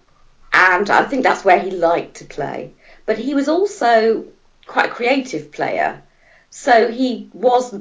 and 0.52 0.88
I 0.90 1.04
think 1.04 1.22
that's 1.22 1.44
where 1.44 1.58
he 1.58 1.70
liked 1.70 2.16
to 2.16 2.24
play. 2.24 2.72
But 3.06 3.18
he 3.18 3.34
was 3.34 3.48
also 3.48 4.24
quite 4.66 4.90
a 4.90 4.94
creative 4.94 5.50
player, 5.50 6.02
so 6.50 6.90
he 6.90 7.28
was 7.32 7.74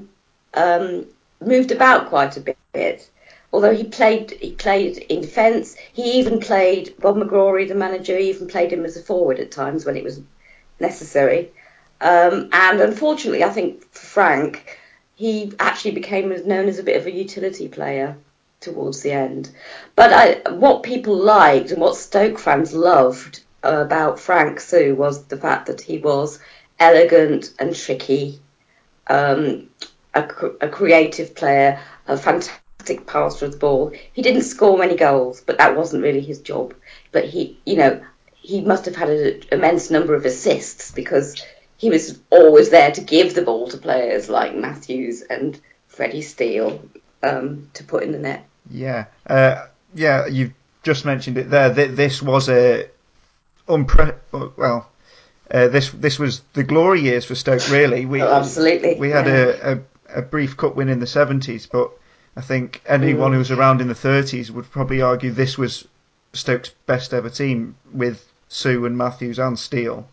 um, 0.54 1.06
moved 1.40 1.72
about 1.72 2.10
quite 2.10 2.38
a 2.38 2.56
bit. 2.74 3.10
Although 3.54 3.76
he 3.76 3.84
played, 3.84 4.32
he 4.32 4.54
played 4.54 4.98
in 4.98 5.22
defence. 5.22 5.76
He 5.94 6.20
even 6.20 6.40
played 6.40 6.96
Bob 7.00 7.18
McGrory, 7.18 7.68
the 7.68 7.76
manager. 7.76 8.18
Even 8.18 8.48
played 8.48 8.72
him 8.72 8.86
as 8.86 8.98
a 8.98 9.04
forward 9.04 9.40
at 9.40 9.52
times 9.52 9.86
when 9.86 9.98
it 9.98 10.04
was 10.04 10.22
necessary. 10.80 11.52
Um, 12.00 12.50
and 12.52 12.80
unfortunately, 12.82 13.44
I 13.44 13.50
think 13.50 13.84
for 13.92 14.06
Frank, 14.06 14.80
he 15.16 15.54
actually 15.60 15.92
became 15.92 16.30
known 16.48 16.68
as 16.68 16.80
a 16.80 16.84
bit 16.84 16.98
of 16.98 17.06
a 17.06 17.12
utility 17.12 17.68
player 17.68 18.18
towards 18.62 19.02
the 19.02 19.12
end. 19.12 19.52
But 19.96 20.14
I, 20.14 20.52
what 20.52 20.84
people 20.84 21.16
liked 21.16 21.72
and 21.72 21.82
what 21.82 21.98
Stoke 21.98 22.40
fans 22.40 22.74
loved 22.74 23.42
about 23.64 24.20
Frank 24.20 24.60
Soo 24.60 24.96
was 24.96 25.26
the 25.26 25.38
fact 25.38 25.68
that 25.68 25.82
he 25.82 25.98
was 25.98 26.40
elegant 26.80 27.54
and 27.60 27.76
tricky, 27.76 28.40
um, 29.08 29.70
a, 30.14 30.28
a 30.62 30.70
creative 30.70 31.36
player, 31.36 31.80
a 32.08 32.18
fantastic 32.18 33.06
passer 33.06 33.46
of 33.46 33.52
the 33.54 33.58
ball. 33.58 33.92
He 34.14 34.22
didn't 34.22 34.44
score 34.44 34.78
many 34.78 34.96
goals, 34.96 35.42
but 35.42 35.58
that 35.58 35.76
wasn't 35.76 36.04
really 36.04 36.22
his 36.22 36.40
job. 36.40 36.74
But 37.12 37.26
he, 37.26 37.60
you 37.66 37.76
know, 37.78 38.02
he 38.36 38.62
must 38.62 38.86
have 38.86 38.96
had 38.96 39.10
an 39.10 39.44
immense 39.52 39.92
number 39.92 40.16
of 40.16 40.26
assists 40.26 40.92
because 40.92 41.44
he 41.78 41.90
was 41.90 42.20
always 42.30 42.70
there 42.70 42.92
to 42.92 43.02
give 43.02 43.34
the 43.34 43.42
ball 43.42 43.68
to 43.70 43.78
players 43.78 44.30
like 44.30 44.56
Matthews 44.56 45.22
and 45.22 45.60
Freddie 45.88 46.22
Steele 46.22 46.82
um, 47.24 47.70
to 47.74 47.84
put 47.84 48.04
in 48.04 48.12
the 48.12 48.20
net. 48.20 48.46
Yeah, 48.70 49.06
uh, 49.28 49.68
yeah, 49.94 50.28
you've 50.28 50.54
just 50.84 51.06
mentioned 51.06 51.38
it 51.38 51.50
there. 51.50 51.70
This 51.70 52.22
was 52.22 52.50
a 52.50 52.88
unpre- 53.68 54.16
well, 54.58 54.90
uh, 55.50 55.68
this 55.68 55.90
this 55.92 56.20
was 56.20 56.42
the 56.54 56.64
glory 56.64 57.02
years 57.02 57.26
for 57.26 57.36
Stoke. 57.36 57.70
Really, 57.70 58.06
we 58.06 58.22
Oh, 58.22 58.34
absolutely, 58.34 58.96
we 58.96 59.10
had 59.10 59.26
yeah. 59.28 59.34
a, 59.34 59.76
a 59.76 59.80
a 60.20 60.22
brief 60.22 60.58
cup 60.58 60.76
win 60.76 60.90
in 60.90 61.00
the 61.00 61.08
seventies, 61.08 61.66
but 61.68 61.92
I 62.36 62.42
think 62.42 62.82
anyone 62.86 63.32
Mm. 63.32 63.34
who 63.34 63.40
was 63.40 63.52
around 63.52 63.82
in 63.82 63.88
the 63.88 63.96
thirties 63.96 64.52
would 64.52 64.70
probably 64.72 65.02
argue 65.02 65.32
this 65.32 65.58
was 65.58 65.88
Stoke's 66.34 66.70
best 66.86 67.14
ever 67.14 67.30
team 67.30 67.76
with 67.94 68.26
Soo 68.48 68.86
and 68.86 68.98
Matthews 68.98 69.40
and 69.40 69.58
Steele. 69.58 70.08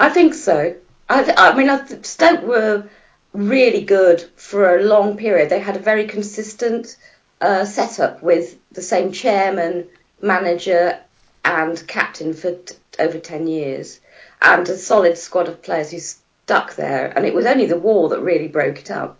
I 0.00 0.08
think 0.10 0.34
so. 0.34 0.74
I, 1.10 1.22
th- 1.24 1.36
I 1.38 1.54
mean, 1.56 1.68
I 1.70 1.78
th- 1.86 2.04
Stoke 2.06 2.42
were 2.42 2.84
really 3.32 3.82
good 3.82 4.20
for 4.36 4.76
a 4.78 4.82
long 4.82 5.16
period. 5.16 5.50
They 5.50 5.60
had 5.60 5.76
a 5.76 5.80
very 5.80 6.06
consistent 6.06 6.96
uh, 7.40 7.64
setup 7.64 8.22
with 8.22 8.56
the 8.72 8.82
same 8.82 9.12
chairman, 9.12 9.86
manager, 10.20 10.98
and 11.44 11.86
captain 11.86 12.34
for 12.34 12.52
t- 12.52 12.74
over 12.98 13.18
10 13.18 13.46
years, 13.46 14.00
and 14.42 14.68
a 14.68 14.76
solid 14.76 15.16
squad 15.16 15.48
of 15.48 15.62
players 15.62 15.90
who 15.90 15.98
stuck 15.98 16.74
there. 16.74 17.12
And 17.16 17.24
it 17.24 17.34
was 17.34 17.46
only 17.46 17.66
the 17.66 17.78
war 17.78 18.08
that 18.10 18.20
really 18.20 18.48
broke 18.48 18.80
it 18.80 18.90
up. 18.90 19.18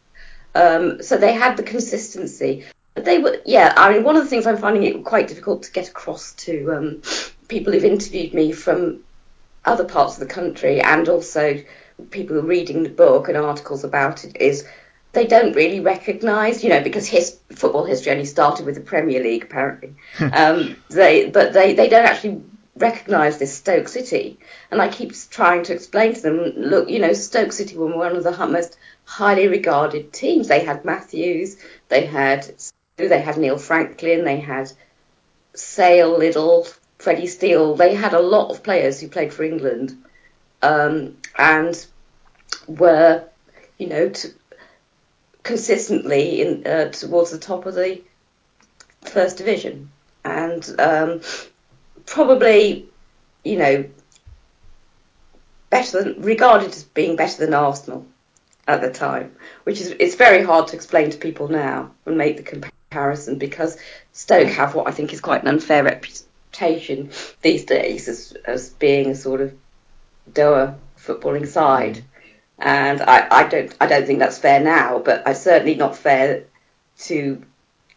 Um, 0.55 1.03
so 1.03 1.17
they 1.17 1.33
had 1.33 1.57
the 1.57 1.63
consistency. 1.63 2.65
But 2.95 3.05
they 3.05 3.19
were, 3.19 3.39
yeah, 3.45 3.73
I 3.77 3.93
mean, 3.93 4.03
one 4.03 4.17
of 4.17 4.25
the 4.25 4.29
things 4.29 4.47
I'm 4.47 4.57
finding 4.57 4.83
it 4.83 5.05
quite 5.05 5.29
difficult 5.29 5.63
to 5.65 5.73
get 5.73 5.89
across 5.89 6.33
to 6.35 6.73
um, 6.73 7.03
people 7.47 7.73
who've 7.73 7.85
interviewed 7.85 8.35
me 8.35 8.53
from 8.53 9.05
other 9.65 9.85
parts 9.85 10.15
of 10.15 10.21
the 10.21 10.35
country 10.35 10.81
and 10.81 11.09
also 11.09 11.63
people 12.11 12.41
reading 12.41 12.83
the 12.83 12.89
book 12.89 13.29
and 13.29 13.37
articles 13.37 13.85
about 13.85 14.25
it 14.25 14.37
is 14.41 14.67
they 15.13 15.27
don't 15.27 15.57
really 15.57 15.81
recognise, 15.81 16.63
you 16.63 16.71
know, 16.71 16.83
because 16.83 17.07
his 17.07 17.39
football 17.51 17.85
history 17.85 18.13
only 18.13 18.25
started 18.25 18.67
with 18.67 18.75
the 18.75 18.81
Premier 18.81 19.23
League 19.23 19.45
apparently. 19.45 19.95
um, 20.21 20.77
they, 20.91 21.31
but 21.31 21.53
they, 21.53 21.75
they 21.75 21.89
don't 21.89 22.05
actually 22.05 22.43
recognise 22.77 23.39
this 23.39 23.55
Stoke 23.55 23.89
City. 23.89 24.39
And 24.71 24.81
I 24.81 24.89
keep 24.89 25.13
trying 25.31 25.65
to 25.65 25.75
explain 25.75 26.15
to 26.15 26.21
them, 26.21 26.39
look, 26.57 26.89
you 26.89 26.99
know, 26.99 27.13
Stoke 27.13 27.53
City 27.53 27.77
were 27.77 27.95
one 27.95 28.17
of 28.17 28.25
the 28.25 28.47
most 28.47 28.77
highly 29.05 29.49
regarded 29.49 30.13
teams. 30.13 30.49
They 30.49 30.65
had 30.65 30.85
Matthews, 30.85 31.57
they 31.89 32.07
had 32.07 32.53
they 32.97 33.21
had 33.21 33.37
Neil 33.39 33.59
Franklin, 33.59 34.25
they 34.25 34.41
had 34.41 34.73
Sale, 35.55 36.19
Little, 36.19 36.67
Freddie 36.99 37.29
Steele. 37.29 37.77
They 37.77 37.95
had 37.95 38.13
a 38.13 38.21
lot 38.21 38.51
of 38.51 38.63
players 38.63 39.01
who 39.01 39.09
played 39.09 39.33
for 39.33 39.45
England 39.45 39.97
um, 40.63 41.17
and 41.37 41.87
were 42.67 43.25
you 43.79 43.87
know, 43.87 44.09
to, 44.09 44.29
consistently 45.49 46.43
in, 46.43 46.67
uh, 46.67 46.91
towards 46.91 47.31
the 47.31 47.39
top 47.39 47.65
of 47.65 47.75
the 47.75 48.03
first 49.01 49.39
division, 49.39 49.91
and 50.23 50.77
um, 50.79 51.23
probably, 52.05 52.87
you 53.45 53.57
know, 53.57 53.85
better 55.71 56.03
than 56.03 56.23
regarded 56.23 56.69
as 56.69 56.85
being 56.85 57.17
better 57.17 57.39
than 57.39 57.55
Arsenal 57.55 58.07
at 58.67 58.83
the 58.83 58.91
time, 58.91 59.35
which 59.65 59.81
is 59.81 59.95
it's 59.99 60.17
very 60.17 60.45
hard 60.45 60.69
to 60.69 60.77
explain 60.77 61.11
to 61.11 61.17
people 61.17 61.49
now 61.49 61.91
and 62.05 62.19
make 62.19 62.37
the 62.37 62.43
comparison 62.43 63.39
because 63.39 63.79
Stoke 64.13 64.49
have 64.49 64.75
what 64.75 64.87
I 64.87 64.91
think 64.91 65.15
is 65.15 65.21
quite 65.21 65.43
an 65.43 65.49
unfair 65.49 65.83
reputation 65.83 67.11
these 67.41 67.65
days 67.65 68.07
as 68.07 68.37
as 68.45 68.69
being 68.69 69.11
a 69.11 69.15
sort 69.15 69.41
of 69.41 69.55
doer 70.31 70.75
footballing 70.99 71.49
side, 71.49 72.05
and 72.59 73.01
I, 73.01 73.27
I 73.31 73.49
don't 73.49 73.75
I 73.81 73.87
don't 73.87 74.07
think 74.07 74.19
that's 74.19 74.39
fair 74.39 74.61
now, 74.61 74.99
but 74.99 75.23
it's 75.27 75.43
certainly 75.43 75.75
not 75.75 75.97
fair 75.97 76.45
to 77.01 77.43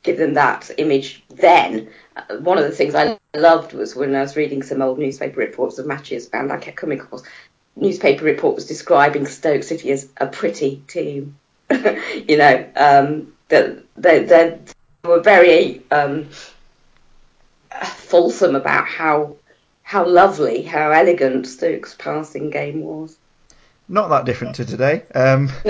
give 0.03 0.17
them 0.17 0.35
that 0.35 0.69
image 0.77 1.23
then. 1.29 1.89
Uh, 2.15 2.37
one 2.37 2.57
of 2.57 2.63
the 2.63 2.71
things 2.71 2.95
I 2.95 3.17
loved 3.35 3.73
was 3.73 3.95
when 3.95 4.15
I 4.15 4.21
was 4.21 4.35
reading 4.35 4.63
some 4.63 4.81
old 4.81 4.99
newspaper 4.99 5.39
reports 5.39 5.79
of 5.79 5.85
matches, 5.85 6.29
and 6.33 6.51
I 6.51 6.57
kept 6.57 6.77
coming 6.77 6.99
across 6.99 7.23
newspaper 7.75 8.25
report 8.25 8.55
was 8.55 8.65
describing 8.65 9.25
Stoke 9.25 9.63
City 9.63 9.91
as 9.91 10.07
a 10.17 10.27
pretty 10.27 10.83
team. 10.87 11.37
you 11.71 12.37
know, 12.37 12.69
um, 12.75 13.33
that 13.47 13.83
they, 13.95 14.23
they, 14.23 14.59
were 15.03 15.21
very 15.21 15.81
um, 15.89 16.27
fulsome 17.83 18.55
about 18.55 18.87
how 18.87 19.35
how 19.83 20.05
lovely, 20.05 20.61
how 20.61 20.91
elegant 20.91 21.47
Stoke's 21.47 21.95
passing 21.95 22.49
game 22.49 22.81
was. 22.81 23.17
Not 23.91 24.07
that 24.07 24.23
different 24.23 24.55
to 24.55 24.65
today. 24.65 25.03
Um, 25.13 25.49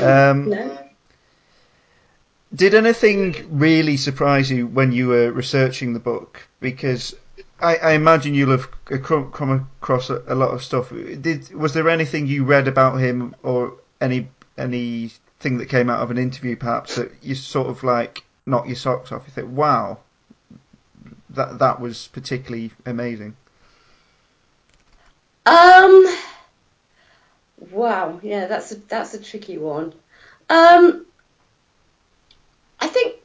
um, 0.00 0.48
no. 0.48 0.78
Did 2.54 2.74
anything 2.74 3.34
really 3.50 3.96
surprise 3.96 4.48
you 4.48 4.68
when 4.68 4.92
you 4.92 5.08
were 5.08 5.32
researching 5.32 5.92
the 5.92 5.98
book? 5.98 6.46
Because 6.60 7.16
I, 7.60 7.76
I 7.76 7.92
imagine 7.92 8.34
you'll 8.34 8.52
have 8.56 8.70
come, 9.02 9.68
across 9.82 10.08
a, 10.08 10.22
a, 10.28 10.36
lot 10.36 10.54
of 10.54 10.62
stuff. 10.62 10.90
Did 10.90 11.52
was 11.52 11.74
there 11.74 11.88
anything 11.90 12.28
you 12.28 12.44
read 12.44 12.68
about 12.68 13.00
him, 13.00 13.34
or 13.42 13.74
any 14.00 14.28
anything 14.56 15.58
that 15.58 15.68
came 15.68 15.90
out 15.90 16.00
of 16.00 16.12
an 16.12 16.16
interview, 16.16 16.54
perhaps 16.54 16.94
that 16.94 17.10
you 17.22 17.34
sort 17.34 17.66
of 17.66 17.82
like 17.82 18.22
knock 18.46 18.68
your 18.68 18.76
socks 18.76 19.10
off? 19.10 19.24
You 19.26 19.32
think, 19.32 19.50
wow, 19.50 19.98
that 21.30 21.58
that 21.58 21.80
was 21.80 22.08
particularly 22.12 22.70
amazing. 22.86 23.36
Um. 25.44 26.06
Wow. 27.70 28.20
Yeah, 28.22 28.46
that's 28.46 28.72
a 28.72 28.76
that's 28.76 29.14
a 29.14 29.22
tricky 29.22 29.58
one. 29.58 29.94
Um. 30.48 31.06
I 32.80 32.86
think 32.86 33.16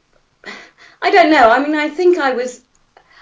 I 1.02 1.12
don't 1.12 1.32
know. 1.32 1.50
I 1.50 1.60
mean, 1.60 1.76
I 1.76 1.90
think 1.90 2.18
I 2.18 2.34
was 2.34 2.64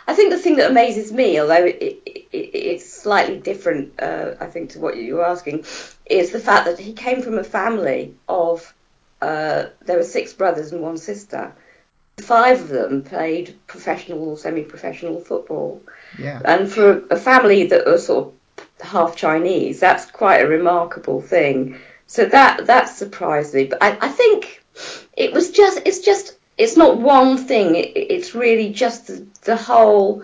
I 0.08 0.14
think 0.14 0.32
the 0.32 0.40
thing 0.40 0.58
that 0.58 0.70
amazes 0.70 1.12
me, 1.12 1.40
although 1.40 1.66
it, 1.66 1.78
it, 1.82 2.28
it, 2.32 2.38
it's 2.38 2.92
slightly 2.92 3.38
different, 3.40 4.00
uh, 4.02 4.36
I 4.40 4.48
think, 4.48 4.72
to 4.72 4.80
what 4.80 4.98
you 4.98 5.16
were 5.16 5.26
asking, 5.26 5.66
is 6.06 6.32
the 6.32 6.40
fact 6.40 6.66
that 6.66 6.80
he 6.80 6.94
came 6.94 7.22
from 7.22 7.38
a 7.38 7.44
family 7.44 8.16
of 8.28 8.74
uh, 9.22 9.66
there 9.86 9.98
were 9.98 10.04
six 10.04 10.34
brothers 10.34 10.72
and 10.72 10.82
one 10.82 10.98
sister. 10.98 11.54
Five 12.20 12.62
of 12.62 12.68
them 12.68 13.04
played 13.04 13.58
professional 13.68 14.30
or 14.30 14.38
semi-professional 14.38 15.22
football. 15.22 15.82
Yeah. 16.20 16.42
And 16.44 16.72
for 16.72 17.06
a 17.10 17.16
family 17.16 17.68
that 17.68 17.86
was 17.86 18.06
sort 18.06 18.28
of 18.28 18.34
half 18.82 19.16
Chinese, 19.16 19.80
that's 19.80 20.10
quite 20.10 20.42
a 20.42 20.48
remarkable 20.48 21.22
thing. 21.22 21.78
So 22.08 22.26
that 22.26 22.68
that 22.68 22.90
surprised 22.90 23.54
me. 23.54 23.66
But 23.66 23.82
I, 23.82 23.98
I 24.02 24.10
think 24.10 24.64
it 25.16 25.34
was 25.34 25.52
just 25.52 25.82
it's 25.86 26.00
just 26.00 26.38
it's 26.58 26.78
not 26.78 27.00
one 27.00 27.38
thing. 27.38 27.76
It, 27.76 27.96
it's 27.96 28.36
really 28.36 28.74
just 28.74 29.08
the, 29.08 29.26
the 29.44 29.56
whole 29.56 30.24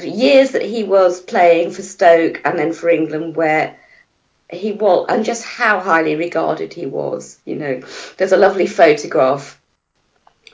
years 0.00 0.50
that 0.50 0.62
he 0.62 0.84
was 0.84 1.20
playing 1.20 1.70
for 1.70 1.82
Stoke 1.82 2.40
and 2.44 2.58
then 2.58 2.72
for 2.72 2.88
England, 2.88 3.36
where 3.36 3.76
he 4.50 4.72
was, 4.72 5.06
and 5.08 5.24
just 5.24 5.44
how 5.44 5.80
highly 5.80 6.16
regarded 6.16 6.72
he 6.72 6.86
was. 6.86 7.38
You 7.44 7.56
know, 7.56 7.82
there's 8.16 8.32
a 8.32 8.36
lovely 8.36 8.66
photograph, 8.66 9.60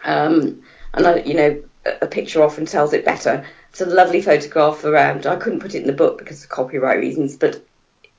um, 0.04 0.62
and 0.94 1.06
I, 1.06 1.20
you 1.20 1.34
know, 1.34 1.62
a 2.00 2.06
picture 2.06 2.42
often 2.42 2.66
tells 2.66 2.92
it 2.92 3.04
better. 3.04 3.46
It's 3.70 3.80
a 3.80 3.86
lovely 3.86 4.20
photograph 4.20 4.84
around. 4.84 5.26
I 5.26 5.36
couldn't 5.36 5.60
put 5.60 5.74
it 5.74 5.80
in 5.80 5.86
the 5.86 5.92
book 5.92 6.18
because 6.18 6.42
of 6.42 6.50
copyright 6.50 6.98
reasons, 6.98 7.36
but 7.36 7.64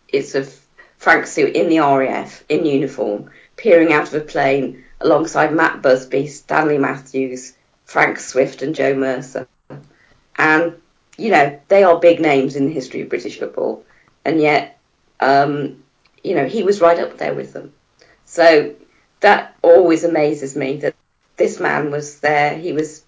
it's 0.07 0.35
of 0.35 0.53
Frank 0.97 1.27
Suit 1.27 1.55
in 1.55 1.69
the 1.69 1.79
RAF 1.79 2.43
in 2.47 2.65
uniform, 2.65 3.29
peering 3.57 3.91
out 3.91 4.07
of 4.07 4.13
a 4.13 4.21
plane 4.21 4.83
alongside 4.99 5.53
Matt 5.53 5.81
Busby, 5.81 6.27
Stanley 6.27 6.77
Matthews, 6.77 7.53
Frank 7.85 8.19
Swift, 8.19 8.61
and 8.61 8.75
Joe 8.75 8.93
Mercer. 8.95 9.47
And, 10.35 10.75
you 11.17 11.31
know, 11.31 11.59
they 11.67 11.83
are 11.83 11.99
big 11.99 12.19
names 12.21 12.55
in 12.55 12.67
the 12.67 12.73
history 12.73 13.01
of 13.01 13.09
British 13.09 13.39
football. 13.39 13.83
And 14.23 14.39
yet, 14.39 14.79
um, 15.19 15.83
you 16.23 16.35
know, 16.35 16.45
he 16.45 16.63
was 16.63 16.81
right 16.81 16.99
up 16.99 17.17
there 17.17 17.33
with 17.33 17.53
them. 17.53 17.73
So 18.25 18.75
that 19.19 19.55
always 19.61 20.03
amazes 20.03 20.55
me 20.55 20.77
that 20.77 20.95
this 21.37 21.59
man 21.59 21.91
was 21.91 22.19
there. 22.19 22.57
He 22.57 22.73
was, 22.73 23.03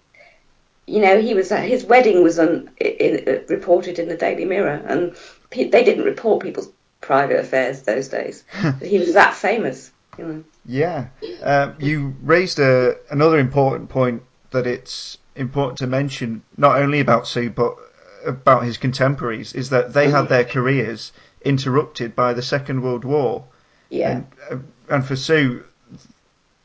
you 0.86 1.00
know, 1.00 1.20
he 1.20 1.34
was 1.34 1.50
uh, 1.50 1.60
his 1.60 1.84
wedding 1.84 2.22
was 2.22 2.38
on, 2.38 2.70
in, 2.78 3.18
in, 3.18 3.28
uh, 3.28 3.40
reported 3.48 3.98
in 3.98 4.08
the 4.08 4.16
Daily 4.16 4.44
Mirror, 4.44 4.84
and 4.86 5.16
pe- 5.50 5.68
they 5.68 5.84
didn't 5.84 6.04
report 6.04 6.42
people's 6.42 6.68
private 7.00 7.40
affairs 7.40 7.82
those 7.82 8.08
days. 8.08 8.44
Hmm. 8.50 8.70
he 8.82 8.98
was 8.98 9.14
that 9.14 9.34
famous. 9.34 9.90
You 10.18 10.26
know. 10.26 10.44
Yeah, 10.66 11.06
uh, 11.42 11.72
you 11.78 12.14
raised 12.22 12.58
a, 12.58 12.96
another 13.10 13.38
important 13.38 13.88
point 13.88 14.22
that 14.50 14.66
it's 14.66 15.18
important 15.36 15.78
to 15.78 15.86
mention 15.86 16.42
not 16.56 16.76
only 16.76 17.00
about 17.00 17.26
Soo 17.26 17.50
but 17.50 17.76
uh, 18.24 18.28
about 18.28 18.64
his 18.64 18.78
contemporaries 18.78 19.52
is 19.52 19.70
that 19.70 19.92
they 19.92 20.08
had 20.08 20.26
mm. 20.26 20.28
their 20.28 20.44
careers 20.44 21.12
interrupted 21.44 22.14
by 22.14 22.32
the 22.32 22.42
Second 22.42 22.82
World 22.82 23.04
War. 23.04 23.44
Yeah. 23.90 24.10
And, 24.10 24.26
uh, 24.50 24.94
and 24.94 25.04
for 25.04 25.16
Soo, 25.16 25.64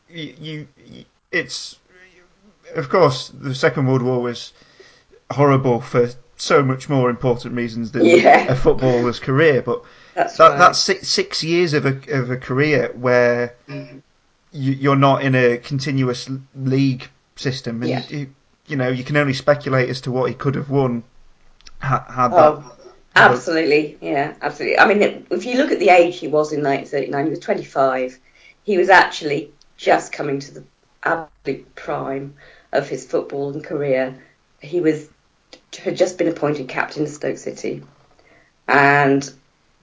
you, 0.07 0.35
you, 0.39 0.67
it's 1.31 1.78
of 2.75 2.89
course 2.89 3.29
the 3.29 3.55
Second 3.55 3.87
World 3.87 4.01
War 4.01 4.21
was 4.21 4.53
horrible 5.31 5.81
for 5.81 6.09
so 6.41 6.63
much 6.63 6.89
more 6.89 7.09
important 7.09 7.55
reasons 7.55 7.91
than 7.91 8.05
yeah. 8.05 8.51
a 8.51 8.55
footballer's 8.55 9.19
career, 9.19 9.61
but 9.61 9.83
that's 10.15 10.37
that, 10.37 10.49
right. 10.49 10.57
that's 10.57 10.79
six, 10.79 11.07
six 11.07 11.43
years 11.43 11.73
of 11.73 11.85
a 11.85 11.99
of 12.17 12.31
a 12.31 12.37
career 12.37 12.91
where 12.95 13.55
mm. 13.67 14.01
you, 14.51 14.91
are 14.91 14.95
not 14.95 15.23
in 15.23 15.35
a 15.35 15.57
continuous 15.57 16.29
league 16.55 17.07
system, 17.35 17.81
and 17.81 17.89
yeah. 17.89 18.03
you, 18.09 18.33
you, 18.67 18.75
know 18.75 18.89
you 18.89 19.03
can 19.03 19.17
only 19.17 19.33
speculate 19.33 19.89
as 19.89 20.01
to 20.01 20.11
what 20.11 20.29
he 20.29 20.35
could 20.35 20.55
have 20.55 20.69
won 20.69 21.03
had, 21.79 22.03
had 22.09 22.31
oh, 22.33 22.55
that. 22.55 22.75
Absolutely, 23.15 23.97
yeah, 24.01 24.33
absolutely. 24.41 24.79
I 24.79 24.87
mean, 24.87 25.25
if 25.29 25.45
you 25.45 25.57
look 25.57 25.71
at 25.71 25.79
the 25.79 25.89
age 25.89 26.19
he 26.19 26.27
was 26.27 26.53
in 26.53 26.63
1939, 26.63 27.25
he 27.25 27.29
was 27.29 27.39
25. 27.39 28.19
He 28.63 28.77
was 28.77 28.89
actually 28.89 29.51
just 29.77 30.11
coming 30.11 30.39
to 30.39 30.53
the 30.53 30.63
absolute 31.03 31.75
prime 31.75 32.33
of 32.71 32.87
his 32.87 33.05
footballing 33.05 33.63
career. 33.63 34.21
He 34.61 34.81
was 34.81 35.09
had 35.77 35.97
just 35.97 36.17
been 36.17 36.27
appointed 36.27 36.67
captain 36.67 37.03
of 37.03 37.09
Stoke 37.09 37.37
City, 37.37 37.83
and 38.67 39.31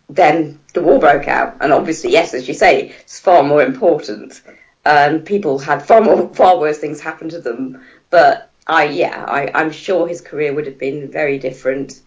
then 0.09 0.61
the 0.75 0.83
war 0.83 0.99
broke 0.99 1.29
out. 1.29 1.57
And 1.61 1.73
obviously, 1.73 2.13
yes, 2.13 2.35
as 2.35 2.47
you 2.47 2.55
say, 2.55 2.95
it's 3.01 3.19
far 3.19 3.43
more 3.43 3.63
important. 3.63 4.41
Um, 4.85 5.21
people 5.21 5.59
had 5.59 5.85
far 5.85 6.01
more, 6.01 6.29
far 6.35 6.59
worse 6.59 6.79
things 6.79 7.01
happen 7.01 7.29
to 7.31 7.41
them. 7.41 7.83
But 8.11 8.51
I, 8.67 8.85
yeah, 8.85 9.25
I, 9.27 9.51
I'm 9.55 9.71
sure 9.71 10.07
his 10.07 10.21
career 10.21 10.53
would 10.55 10.67
have 10.67 10.79
been 10.79 11.11
very 11.11 11.39
different. 11.39 12.01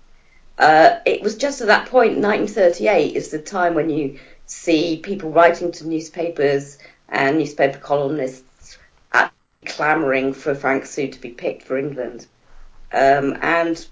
Uh, 0.57 0.99
it 1.05 1.21
was 1.21 1.35
just 1.35 1.61
at 1.61 1.67
that 1.67 1.87
point, 1.87 2.17
1938 2.17 3.15
is 3.15 3.29
the 3.29 3.39
time 3.39 3.75
when 3.75 3.89
you 3.89 4.19
see 4.45 4.97
people 4.97 5.31
writing 5.31 5.71
to 5.71 5.87
newspapers 5.87 6.77
and 7.07 7.37
newspaper 7.37 7.77
columnists 7.77 8.43
clamouring 9.65 10.33
for 10.33 10.55
Frank 10.55 10.85
Soo 10.85 11.07
to 11.07 11.21
be 11.21 11.29
picked 11.29 11.63
for 11.63 11.77
England. 11.77 12.25
Um, 12.91 13.37
and 13.41 13.85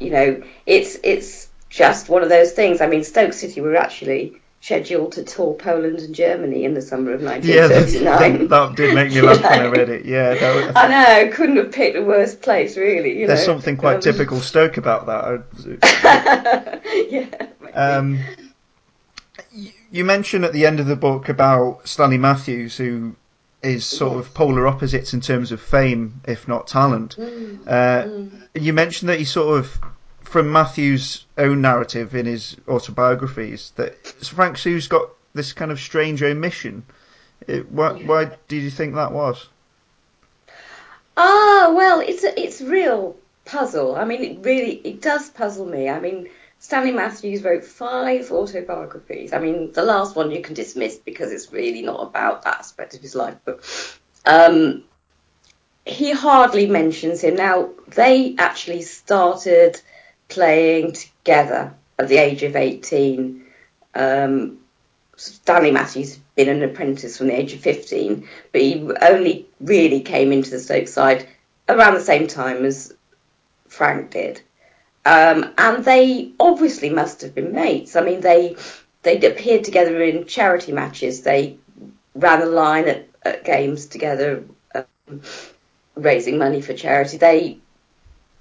you 0.00 0.10
know, 0.10 0.42
it's 0.66 0.98
it's 1.02 1.48
just 1.68 2.08
one 2.08 2.22
of 2.22 2.28
those 2.28 2.52
things. 2.52 2.80
I 2.80 2.86
mean, 2.86 3.04
Stoke 3.04 3.32
City 3.32 3.60
were 3.60 3.76
actually 3.76 4.36
scheduled 4.60 5.12
to 5.12 5.24
tour 5.24 5.54
Poland 5.54 5.98
and 5.98 6.14
Germany 6.14 6.64
in 6.64 6.74
the 6.74 6.82
summer 6.82 7.12
of 7.12 7.22
1939. 7.22 8.04
Yeah, 8.04 8.38
that, 8.38 8.48
that 8.48 8.76
did 8.76 8.94
make 8.94 9.12
me 9.12 9.20
laugh 9.22 9.42
when 9.42 9.60
I 9.60 9.66
read 9.66 9.88
it. 9.88 10.04
Yeah, 10.04 10.30
was, 10.54 10.72
I 10.76 10.88
know. 10.88 11.32
Couldn't 11.32 11.56
have 11.56 11.72
picked 11.72 11.96
a 11.96 12.02
worse 12.02 12.34
place, 12.34 12.76
really. 12.76 13.18
You 13.18 13.26
there's 13.26 13.40
know. 13.40 13.54
something 13.54 13.76
quite 13.76 13.96
um, 13.96 14.00
typical 14.00 14.40
Stoke 14.40 14.76
about 14.76 15.06
that. 15.06 16.80
yeah. 17.10 17.46
Um, 17.74 18.18
you 19.90 20.04
mentioned 20.04 20.44
at 20.44 20.52
the 20.52 20.66
end 20.66 20.80
of 20.80 20.86
the 20.86 20.96
book 20.96 21.28
about 21.28 21.86
Stanley 21.86 22.18
Matthews, 22.18 22.76
who 22.76 23.14
is 23.62 23.86
sort 23.86 24.18
of 24.18 24.34
polar 24.34 24.66
opposites 24.66 25.14
in 25.14 25.20
terms 25.20 25.52
of 25.52 25.60
fame, 25.60 26.20
if 26.26 26.48
not 26.48 26.66
talent. 26.66 27.16
Mm, 27.16 27.60
uh, 27.66 28.02
mm. 28.04 28.48
You 28.54 28.72
mentioned 28.72 29.08
that 29.08 29.18
he 29.18 29.24
sort 29.24 29.58
of 29.58 29.78
from 30.24 30.50
Matthew's 30.50 31.26
own 31.38 31.60
narrative 31.60 32.14
in 32.14 32.26
his 32.26 32.56
autobiographies 32.66 33.72
that 33.76 34.06
Frank 34.06 34.58
Soo's 34.58 34.88
got 34.88 35.10
this 35.34 35.52
kind 35.52 35.70
of 35.70 35.78
strange 35.78 36.22
omission. 36.22 36.84
It, 37.46 37.70
why, 37.70 37.92
why 37.92 38.36
did 38.48 38.62
you 38.62 38.70
think 38.70 38.94
that 38.94 39.12
was? 39.12 39.48
Ah, 41.16 41.72
well, 41.74 42.00
it's 42.00 42.24
a 42.24 42.40
it's 42.40 42.60
real 42.60 43.16
puzzle. 43.44 43.94
I 43.94 44.04
mean, 44.04 44.22
it 44.22 44.44
really 44.44 44.80
it 44.84 45.02
does 45.02 45.28
puzzle 45.30 45.66
me. 45.66 45.88
I 45.88 46.00
mean, 46.00 46.28
Stanley 46.62 46.92
Matthews 46.92 47.42
wrote 47.42 47.64
five 47.64 48.30
autobiographies. 48.30 49.32
I 49.32 49.40
mean, 49.40 49.72
the 49.72 49.82
last 49.82 50.14
one 50.14 50.30
you 50.30 50.40
can 50.40 50.54
dismiss 50.54 50.94
because 50.94 51.32
it's 51.32 51.52
really 51.52 51.82
not 51.82 52.00
about 52.00 52.42
that 52.42 52.60
aspect 52.60 52.94
of 52.94 53.00
his 53.00 53.16
life, 53.16 53.34
but 53.44 53.98
um, 54.24 54.84
he 55.84 56.12
hardly 56.12 56.68
mentions 56.68 57.20
him. 57.20 57.34
Now, 57.34 57.70
they 57.88 58.36
actually 58.38 58.82
started 58.82 59.80
playing 60.28 60.92
together 60.92 61.74
at 61.98 62.06
the 62.06 62.18
age 62.18 62.44
of 62.44 62.54
18. 62.54 63.44
Um, 63.96 64.58
Stanley 65.16 65.72
Matthews 65.72 66.14
had 66.14 66.22
been 66.36 66.48
an 66.48 66.62
apprentice 66.62 67.18
from 67.18 67.26
the 67.26 67.40
age 67.40 67.54
of 67.54 67.60
15, 67.60 68.28
but 68.52 68.60
he 68.60 68.88
only 69.02 69.48
really 69.60 70.00
came 70.00 70.30
into 70.30 70.50
the 70.50 70.60
Stoke 70.60 70.86
side 70.86 71.26
around 71.68 71.94
the 71.94 72.00
same 72.00 72.28
time 72.28 72.64
as 72.64 72.94
Frank 73.66 74.12
did. 74.12 74.42
Um, 75.04 75.52
and 75.58 75.84
they 75.84 76.32
obviously 76.38 76.90
must 76.90 77.22
have 77.22 77.34
been 77.34 77.52
mates. 77.52 77.96
I 77.96 78.02
mean, 78.02 78.20
they 78.20 78.56
they 79.02 79.16
appeared 79.26 79.64
together 79.64 80.00
in 80.02 80.26
charity 80.26 80.72
matches. 80.72 81.22
They 81.22 81.56
ran 82.14 82.42
a 82.42 82.46
line 82.46 82.88
at, 82.88 83.08
at 83.22 83.44
games 83.44 83.86
together, 83.86 84.44
um, 84.74 85.20
raising 85.96 86.38
money 86.38 86.60
for 86.60 86.74
charity. 86.74 87.16
They 87.16 87.58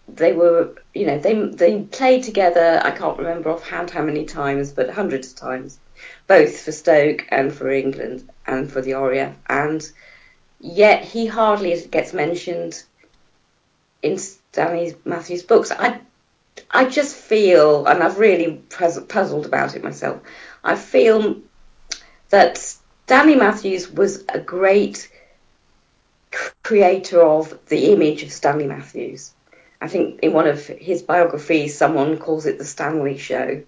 they 0.07 0.33
were, 0.33 0.75
you 0.93 1.07
know, 1.07 1.17
they 1.17 1.33
they 1.33 1.81
played 1.81 2.23
together. 2.23 2.79
I 2.83 2.91
can't 2.91 3.17
remember 3.17 3.49
offhand 3.49 3.89
how 3.89 4.03
many 4.03 4.25
times, 4.25 4.71
but 4.71 4.89
hundreds 4.89 5.31
of 5.31 5.39
times, 5.39 5.79
both 6.27 6.61
for 6.61 6.71
Stoke 6.71 7.25
and 7.29 7.51
for 7.51 7.69
England 7.71 8.29
and 8.45 8.71
for 8.71 8.81
the 8.81 8.93
RAF. 8.93 9.33
And 9.47 9.89
yet 10.59 11.03
he 11.03 11.25
hardly 11.25 11.79
gets 11.89 12.13
mentioned 12.13 12.83
in 14.03 14.17
Stanley 14.17 14.95
Matthews' 15.05 15.43
books. 15.43 15.71
I 15.71 16.01
I 16.69 16.85
just 16.85 17.15
feel, 17.15 17.85
and 17.85 18.03
I've 18.03 18.19
really 18.19 18.61
puzzled 18.69 19.45
about 19.45 19.75
it 19.75 19.83
myself. 19.83 20.21
I 20.63 20.75
feel 20.75 21.37
that 22.29 22.57
Stanley 22.57 23.35
Matthews 23.35 23.89
was 23.89 24.23
a 24.29 24.39
great 24.39 25.09
creator 26.63 27.21
of 27.21 27.57
the 27.67 27.91
image 27.91 28.23
of 28.23 28.31
Stanley 28.31 28.67
Matthews. 28.67 29.33
I 29.81 29.87
think 29.87 30.19
in 30.21 30.33
one 30.33 30.47
of 30.47 30.65
his 30.67 31.01
biographies, 31.01 31.77
someone 31.77 32.17
calls 32.17 32.45
it 32.45 32.57
the 32.57 32.65
Stanley 32.65 33.17
Show, 33.17 33.63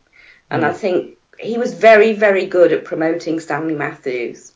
and 0.49 0.63
mm. 0.63 0.65
I 0.65 0.73
think 0.73 1.17
he 1.39 1.57
was 1.57 1.73
very, 1.73 2.13
very 2.13 2.45
good 2.45 2.71
at 2.71 2.85
promoting 2.85 3.39
Stanley 3.39 3.75
Matthews. 3.75 4.53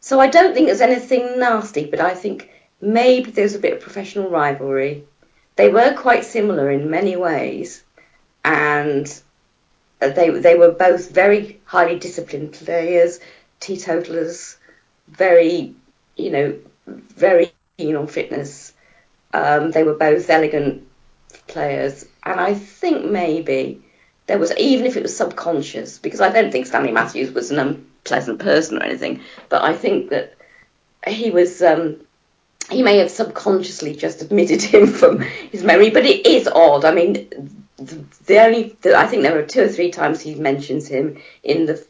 So 0.00 0.20
I 0.20 0.28
don't 0.28 0.54
think 0.54 0.66
there's 0.66 0.80
anything 0.80 1.38
nasty, 1.38 1.84
but 1.84 2.00
I 2.00 2.14
think 2.14 2.50
maybe 2.80 3.30
there's 3.30 3.54
a 3.54 3.58
bit 3.58 3.74
of 3.74 3.80
professional 3.80 4.30
rivalry 4.30 5.04
they 5.58 5.68
were 5.68 5.92
quite 5.92 6.24
similar 6.24 6.70
in 6.70 6.88
many 6.88 7.16
ways, 7.16 7.82
and 8.44 9.06
they 9.98 10.30
they 10.30 10.54
were 10.54 10.70
both 10.70 11.10
very 11.10 11.60
highly 11.64 11.98
disciplined 11.98 12.52
players, 12.52 13.18
teetotalers, 13.58 14.56
very 15.08 15.74
you 16.16 16.30
know 16.30 16.56
very 16.86 17.52
keen 17.76 17.96
on 17.96 18.06
fitness. 18.06 18.72
Um, 19.34 19.72
they 19.72 19.82
were 19.82 19.96
both 19.96 20.30
elegant 20.30 20.86
players, 21.48 22.06
and 22.22 22.38
I 22.40 22.54
think 22.54 23.06
maybe 23.06 23.82
there 24.28 24.38
was 24.38 24.56
even 24.56 24.86
if 24.86 24.96
it 24.96 25.02
was 25.02 25.16
subconscious, 25.16 25.98
because 25.98 26.20
I 26.20 26.30
don't 26.30 26.52
think 26.52 26.66
Stanley 26.66 26.92
Matthews 26.92 27.32
was 27.32 27.50
an 27.50 27.58
unpleasant 27.58 28.38
person 28.38 28.78
or 28.78 28.84
anything, 28.84 29.22
but 29.48 29.62
I 29.62 29.74
think 29.74 30.10
that 30.10 30.36
he 31.08 31.32
was 31.32 31.62
um, 31.62 31.96
he 32.70 32.82
may 32.82 32.98
have 32.98 33.10
subconsciously 33.10 33.94
just 33.94 34.22
admitted 34.22 34.62
him 34.62 34.86
from 34.86 35.20
his 35.20 35.62
memory, 35.62 35.90
but 35.90 36.04
it 36.04 36.26
is 36.26 36.46
odd. 36.48 36.84
I 36.84 36.92
mean, 36.92 37.28
the 37.78 38.38
only 38.38 38.76
I 38.94 39.06
think 39.06 39.22
there 39.22 39.38
are 39.38 39.46
two 39.46 39.62
or 39.62 39.68
three 39.68 39.90
times 39.90 40.20
he 40.20 40.34
mentions 40.34 40.88
him 40.88 41.20
in 41.42 41.66
the 41.66 41.84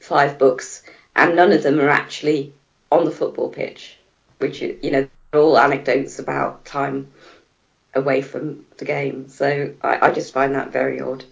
five 0.00 0.38
books, 0.38 0.82
and 1.14 1.36
none 1.36 1.52
of 1.52 1.62
them 1.62 1.80
are 1.80 1.88
actually 1.88 2.52
on 2.90 3.04
the 3.04 3.10
football 3.10 3.48
pitch, 3.48 3.98
which 4.38 4.60
you 4.60 4.90
know 4.90 5.08
are 5.32 5.40
all 5.40 5.58
anecdotes 5.58 6.18
about 6.18 6.64
time 6.64 7.08
away 7.94 8.22
from 8.22 8.64
the 8.78 8.84
game. 8.84 9.28
So 9.28 9.74
I, 9.82 10.08
I 10.08 10.10
just 10.10 10.32
find 10.32 10.54
that 10.54 10.72
very 10.72 11.00
odd. 11.00 11.24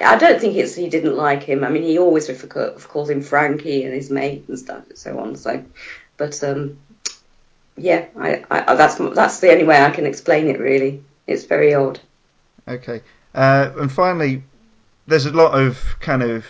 I 0.00 0.16
don't 0.16 0.40
think 0.40 0.56
it's 0.56 0.76
he 0.76 0.88
didn't 0.88 1.16
like 1.16 1.42
him. 1.42 1.64
I 1.64 1.70
mean, 1.70 1.82
he 1.82 1.98
always 1.98 2.30
calls 2.84 3.10
him 3.10 3.20
Frankie 3.20 3.82
and 3.82 3.92
his 3.92 4.10
mate 4.10 4.44
and 4.46 4.58
stuff 4.58 4.88
and 4.88 4.98
so 4.98 5.18
on. 5.18 5.34
So, 5.34 5.64
but 6.16 6.42
um, 6.44 6.78
yeah, 7.78 8.06
I, 8.18 8.44
I, 8.50 8.74
that's 8.74 8.96
that's 8.96 9.40
the 9.40 9.52
only 9.52 9.64
way 9.64 9.80
I 9.80 9.90
can 9.90 10.06
explain 10.06 10.48
it. 10.48 10.58
Really, 10.58 11.02
it's 11.26 11.44
very 11.44 11.74
odd. 11.74 12.00
Okay, 12.66 13.02
uh, 13.34 13.70
and 13.76 13.90
finally, 13.90 14.42
there's 15.06 15.26
a 15.26 15.32
lot 15.32 15.58
of 15.58 15.82
kind 16.00 16.22
of 16.22 16.44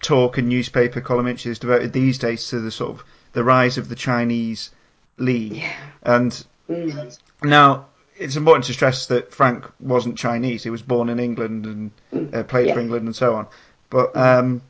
talk 0.00 0.38
and 0.38 0.48
newspaper 0.48 1.00
column 1.00 1.26
inches 1.26 1.58
devoted 1.58 1.92
these 1.92 2.18
days 2.18 2.48
to 2.48 2.60
the 2.60 2.70
sort 2.70 2.92
of 2.92 3.04
the 3.32 3.42
rise 3.42 3.78
of 3.78 3.88
the 3.88 3.96
Chinese 3.96 4.70
league, 5.18 5.56
yeah. 5.56 5.72
and 6.02 6.46
mm. 6.68 7.18
now 7.42 7.86
it's 8.16 8.36
important 8.36 8.64
to 8.66 8.72
stress 8.72 9.06
that 9.06 9.32
Frank 9.32 9.66
wasn't 9.80 10.16
Chinese. 10.16 10.62
He 10.62 10.70
was 10.70 10.82
born 10.82 11.08
in 11.08 11.18
England 11.18 11.66
and 11.66 11.90
mm. 12.12 12.34
uh, 12.34 12.42
played 12.44 12.68
yeah. 12.68 12.74
for 12.74 12.80
England 12.80 13.06
and 13.06 13.16
so 13.16 13.34
on. 13.34 13.46
But 13.90 14.14
mm. 14.14 14.38
um, 14.38 14.62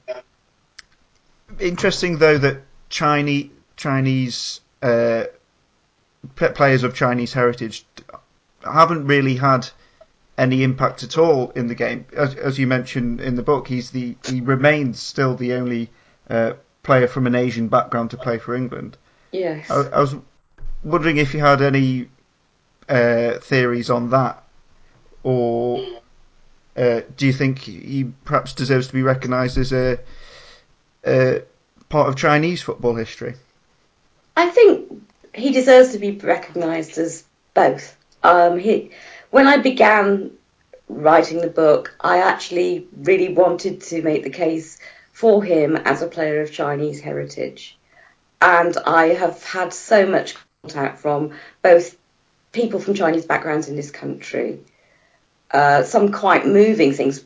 interesting 1.61 2.18
though 2.18 2.38
that 2.38 2.62
Chinese 2.88 3.50
Chinese 3.76 4.61
uh, 4.83 5.24
players 6.34 6.82
of 6.82 6.94
Chinese 6.94 7.32
heritage 7.32 7.84
haven't 8.64 9.06
really 9.06 9.36
had 9.36 9.68
any 10.38 10.62
impact 10.62 11.02
at 11.02 11.16
all 11.16 11.50
in 11.50 11.68
the 11.68 11.74
game. 11.74 12.06
As, 12.16 12.34
as 12.34 12.58
you 12.58 12.66
mentioned 12.66 13.20
in 13.20 13.36
the 13.36 13.42
book, 13.42 13.68
he's 13.68 13.90
the 13.90 14.16
he 14.26 14.40
remains 14.40 15.00
still 15.00 15.34
the 15.34 15.54
only 15.54 15.90
uh, 16.28 16.52
player 16.82 17.08
from 17.08 17.26
an 17.26 17.34
Asian 17.34 17.68
background 17.68 18.10
to 18.10 18.16
play 18.16 18.38
for 18.38 18.54
England. 18.54 18.96
Yes. 19.32 19.70
I, 19.70 19.88
I 19.88 20.00
was 20.00 20.14
wondering 20.84 21.16
if 21.16 21.34
you 21.34 21.40
had 21.40 21.62
any 21.62 22.08
uh, 22.88 23.38
theories 23.38 23.90
on 23.90 24.10
that, 24.10 24.42
or 25.22 25.84
uh, 26.76 27.00
do 27.16 27.26
you 27.26 27.32
think 27.32 27.58
he 27.58 28.12
perhaps 28.24 28.52
deserves 28.52 28.88
to 28.88 28.92
be 28.92 29.02
recognised 29.02 29.58
as 29.58 29.72
a, 29.72 29.98
a 31.06 31.42
part 31.88 32.08
of 32.08 32.16
Chinese 32.16 32.62
football 32.62 32.94
history? 32.94 33.34
I 34.36 34.50
think 34.50 34.86
he 35.37 35.53
deserves 35.53 35.92
to 35.92 35.99
be 35.99 36.12
recognised 36.12 36.99
as 36.99 37.25
both. 37.55 37.96
Um, 38.22 38.59
he, 38.59 38.90
when 39.31 39.46
I 39.46 39.59
began 39.59 40.33
writing 40.88 41.40
the 41.40 41.49
book, 41.49 41.94
I 42.01 42.18
actually 42.18 42.88
really 42.96 43.33
wanted 43.33 43.83
to 43.83 44.03
make 44.03 44.22
the 44.22 44.31
case 44.31 44.79
for 45.12 45.44
him 45.44 45.77
as 45.77 46.03
a 46.03 46.07
player 46.07 46.40
of 46.40 46.53
Chinese 46.53 47.01
heritage. 47.01 47.79
And 48.40 48.77
I 48.87 49.09
have 49.09 49.42
had 49.44 49.72
so 49.72 50.07
much 50.07 50.37
contact 50.62 50.99
from 51.01 51.33
both 51.62 51.96
people 52.53 52.81
from 52.81 52.94
Chinese 52.94 53.27
backgrounds 53.27 53.68
in 53.68 53.77
this 53.77 53.90
country, 53.90 54.61
uh, 55.51 55.83
some 55.83 56.12
quite 56.12 56.46
moving 56.46 56.92
things. 56.92 57.22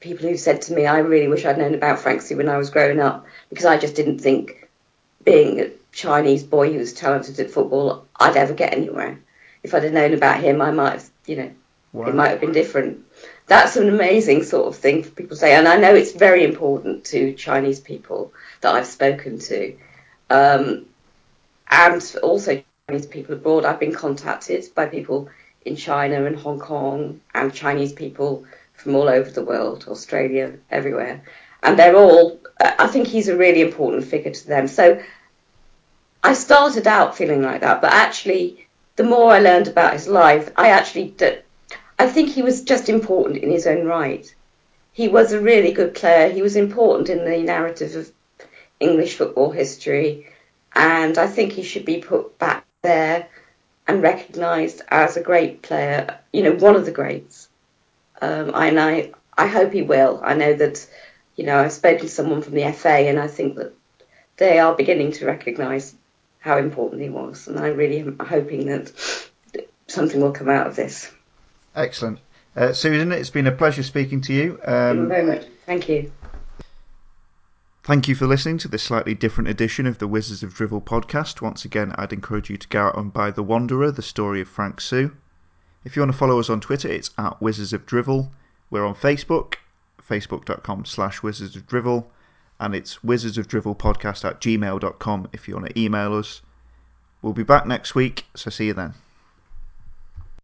People 0.00 0.28
who've 0.28 0.38
said 0.38 0.62
to 0.62 0.74
me, 0.74 0.86
I 0.86 0.98
really 0.98 1.26
wish 1.26 1.44
I'd 1.44 1.58
known 1.58 1.74
about 1.74 1.98
Frankie 1.98 2.36
when 2.36 2.48
I 2.48 2.56
was 2.56 2.70
growing 2.70 3.00
up 3.00 3.26
because 3.50 3.66
I 3.66 3.78
just 3.78 3.96
didn't 3.96 4.20
think 4.20 4.68
being 5.24 5.72
Chinese 5.92 6.44
boy 6.44 6.72
who 6.72 6.78
was 6.78 6.92
talented 6.92 7.40
at 7.40 7.50
football, 7.50 8.06
I'd 8.16 8.36
ever 8.36 8.54
get 8.54 8.72
anywhere. 8.72 9.20
If 9.62 9.74
I'd 9.74 9.84
have 9.84 9.92
known 9.92 10.14
about 10.14 10.40
him, 10.40 10.60
I 10.60 10.70
might 10.70 10.92
have, 10.92 11.10
you 11.26 11.36
know, 11.36 11.50
wow. 11.92 12.06
it 12.06 12.14
might 12.14 12.28
have 12.28 12.40
been 12.40 12.52
different. 12.52 13.04
That's 13.46 13.76
an 13.76 13.88
amazing 13.88 14.44
sort 14.44 14.68
of 14.68 14.76
thing 14.76 15.02
for 15.02 15.10
people 15.10 15.36
to 15.36 15.40
say, 15.40 15.54
and 15.54 15.66
I 15.66 15.78
know 15.78 15.94
it's 15.94 16.12
very 16.12 16.44
important 16.44 17.04
to 17.06 17.32
Chinese 17.32 17.80
people 17.80 18.32
that 18.60 18.74
I've 18.74 18.86
spoken 18.86 19.38
to, 19.38 19.76
um, 20.30 20.86
and 21.70 22.16
also 22.22 22.62
Chinese 22.88 23.06
people 23.06 23.34
abroad. 23.34 23.64
I've 23.64 23.80
been 23.80 23.94
contacted 23.94 24.64
by 24.74 24.86
people 24.86 25.28
in 25.64 25.76
China 25.76 26.24
and 26.24 26.36
Hong 26.36 26.58
Kong 26.58 27.20
and 27.34 27.52
Chinese 27.52 27.92
people 27.92 28.44
from 28.74 28.94
all 28.94 29.08
over 29.08 29.30
the 29.30 29.42
world, 29.42 29.86
Australia, 29.88 30.54
everywhere, 30.70 31.22
and 31.62 31.78
they're 31.78 31.96
all. 31.96 32.38
I 32.60 32.86
think 32.86 33.06
he's 33.06 33.28
a 33.28 33.36
really 33.36 33.60
important 33.60 34.04
figure 34.04 34.32
to 34.32 34.46
them. 34.46 34.68
So 34.68 35.00
I 36.22 36.34
started 36.34 36.86
out 36.86 37.16
feeling 37.16 37.42
like 37.42 37.60
that, 37.60 37.80
but 37.80 37.92
actually, 37.92 38.66
the 38.96 39.04
more 39.04 39.32
I 39.32 39.38
learned 39.38 39.68
about 39.68 39.92
his 39.92 40.08
life, 40.08 40.50
I 40.56 40.70
actually, 40.70 41.14
I 41.98 42.08
think 42.08 42.30
he 42.30 42.42
was 42.42 42.62
just 42.62 42.88
important 42.88 43.38
in 43.38 43.50
his 43.50 43.66
own 43.66 43.86
right. 43.86 44.34
He 44.92 45.08
was 45.08 45.32
a 45.32 45.40
really 45.40 45.72
good 45.72 45.94
player. 45.94 46.28
He 46.28 46.42
was 46.42 46.56
important 46.56 47.08
in 47.08 47.24
the 47.24 47.38
narrative 47.42 47.94
of 47.94 48.10
English 48.80 49.14
football 49.16 49.50
history, 49.50 50.26
and 50.74 51.16
I 51.16 51.28
think 51.28 51.52
he 51.52 51.62
should 51.62 51.84
be 51.84 51.98
put 51.98 52.38
back 52.38 52.64
there 52.82 53.28
and 53.86 54.02
recognised 54.02 54.82
as 54.88 55.16
a 55.16 55.22
great 55.22 55.62
player. 55.62 56.18
You 56.32 56.42
know, 56.42 56.52
one 56.52 56.76
of 56.76 56.84
the 56.84 56.92
greats. 56.92 57.48
Um, 58.20 58.50
and 58.54 58.80
I, 58.80 59.12
I 59.36 59.46
hope 59.46 59.72
he 59.72 59.82
will. 59.82 60.20
I 60.22 60.34
know 60.34 60.52
that 60.54 60.86
you 61.38 61.44
know, 61.44 61.60
I've 61.60 61.72
spoken 61.72 62.00
to 62.00 62.08
someone 62.08 62.42
from 62.42 62.54
the 62.54 62.72
FA, 62.72 63.08
and 63.08 63.18
I 63.18 63.28
think 63.28 63.54
that 63.54 63.72
they 64.38 64.58
are 64.58 64.74
beginning 64.74 65.12
to 65.12 65.26
recognise 65.26 65.94
how 66.48 66.56
important 66.56 67.02
he 67.02 67.10
was, 67.10 67.46
and 67.46 67.60
I 67.60 67.68
really 67.68 68.00
am 68.00 68.16
hoping 68.18 68.66
that 68.68 68.90
something 69.86 70.18
will 70.20 70.32
come 70.32 70.48
out 70.48 70.66
of 70.66 70.76
this. 70.76 71.12
Excellent. 71.76 72.20
Uh, 72.56 72.72
Susan, 72.72 73.12
it's 73.12 73.28
been 73.30 73.46
a 73.46 73.52
pleasure 73.52 73.82
speaking 73.82 74.22
to 74.22 74.32
you. 74.32 74.58
Thank 74.64 74.96
you 74.96 75.02
Um, 75.02 75.08
very 75.08 75.26
much. 75.26 75.44
Thank 75.66 75.88
you. 75.90 76.10
Thank 77.84 78.08
you 78.08 78.14
for 78.14 78.26
listening 78.26 78.56
to 78.58 78.68
this 78.68 78.82
slightly 78.82 79.14
different 79.14 79.48
edition 79.48 79.86
of 79.86 79.98
the 79.98 80.08
Wizards 80.08 80.42
of 80.42 80.54
Drivel 80.54 80.80
podcast. 80.80 81.40
Once 81.42 81.64
again, 81.66 81.94
I'd 81.96 82.12
encourage 82.14 82.48
you 82.50 82.56
to 82.56 82.68
go 82.68 82.86
out 82.86 82.96
and 82.96 83.12
buy 83.12 83.30
The 83.30 83.42
Wanderer, 83.42 83.90
the 83.92 84.02
story 84.02 84.40
of 84.40 84.48
Frank 84.48 84.80
Soo. 84.80 85.14
If 85.84 85.96
you 85.96 86.02
want 86.02 86.12
to 86.12 86.18
follow 86.18 86.40
us 86.40 86.48
on 86.50 86.60
Twitter, 86.60 86.88
it's 86.88 87.10
at 87.18 87.40
Wizards 87.42 87.72
of 87.74 87.84
Drivel. 87.86 88.30
We're 88.70 88.84
on 88.86 88.94
Facebook, 88.94 89.54
facebook.com 90.06 90.86
slash 90.86 91.22
Wizards 91.22 91.56
of 91.56 91.66
Drivel, 91.66 92.06
and 92.60 92.74
it's 92.74 93.02
Wizards 93.04 93.38
of 93.38 93.48
Drivel 93.48 93.76
podcast 93.76 94.24
at 94.24 94.40
gmail.com 94.40 95.28
if 95.32 95.48
you 95.48 95.54
want 95.54 95.66
to 95.66 95.80
email 95.80 96.14
us. 96.14 96.42
We'll 97.22 97.32
be 97.32 97.42
back 97.42 97.66
next 97.66 97.94
week, 97.94 98.26
so 98.34 98.50
see 98.50 98.66
you 98.66 98.74
then. 98.74 98.94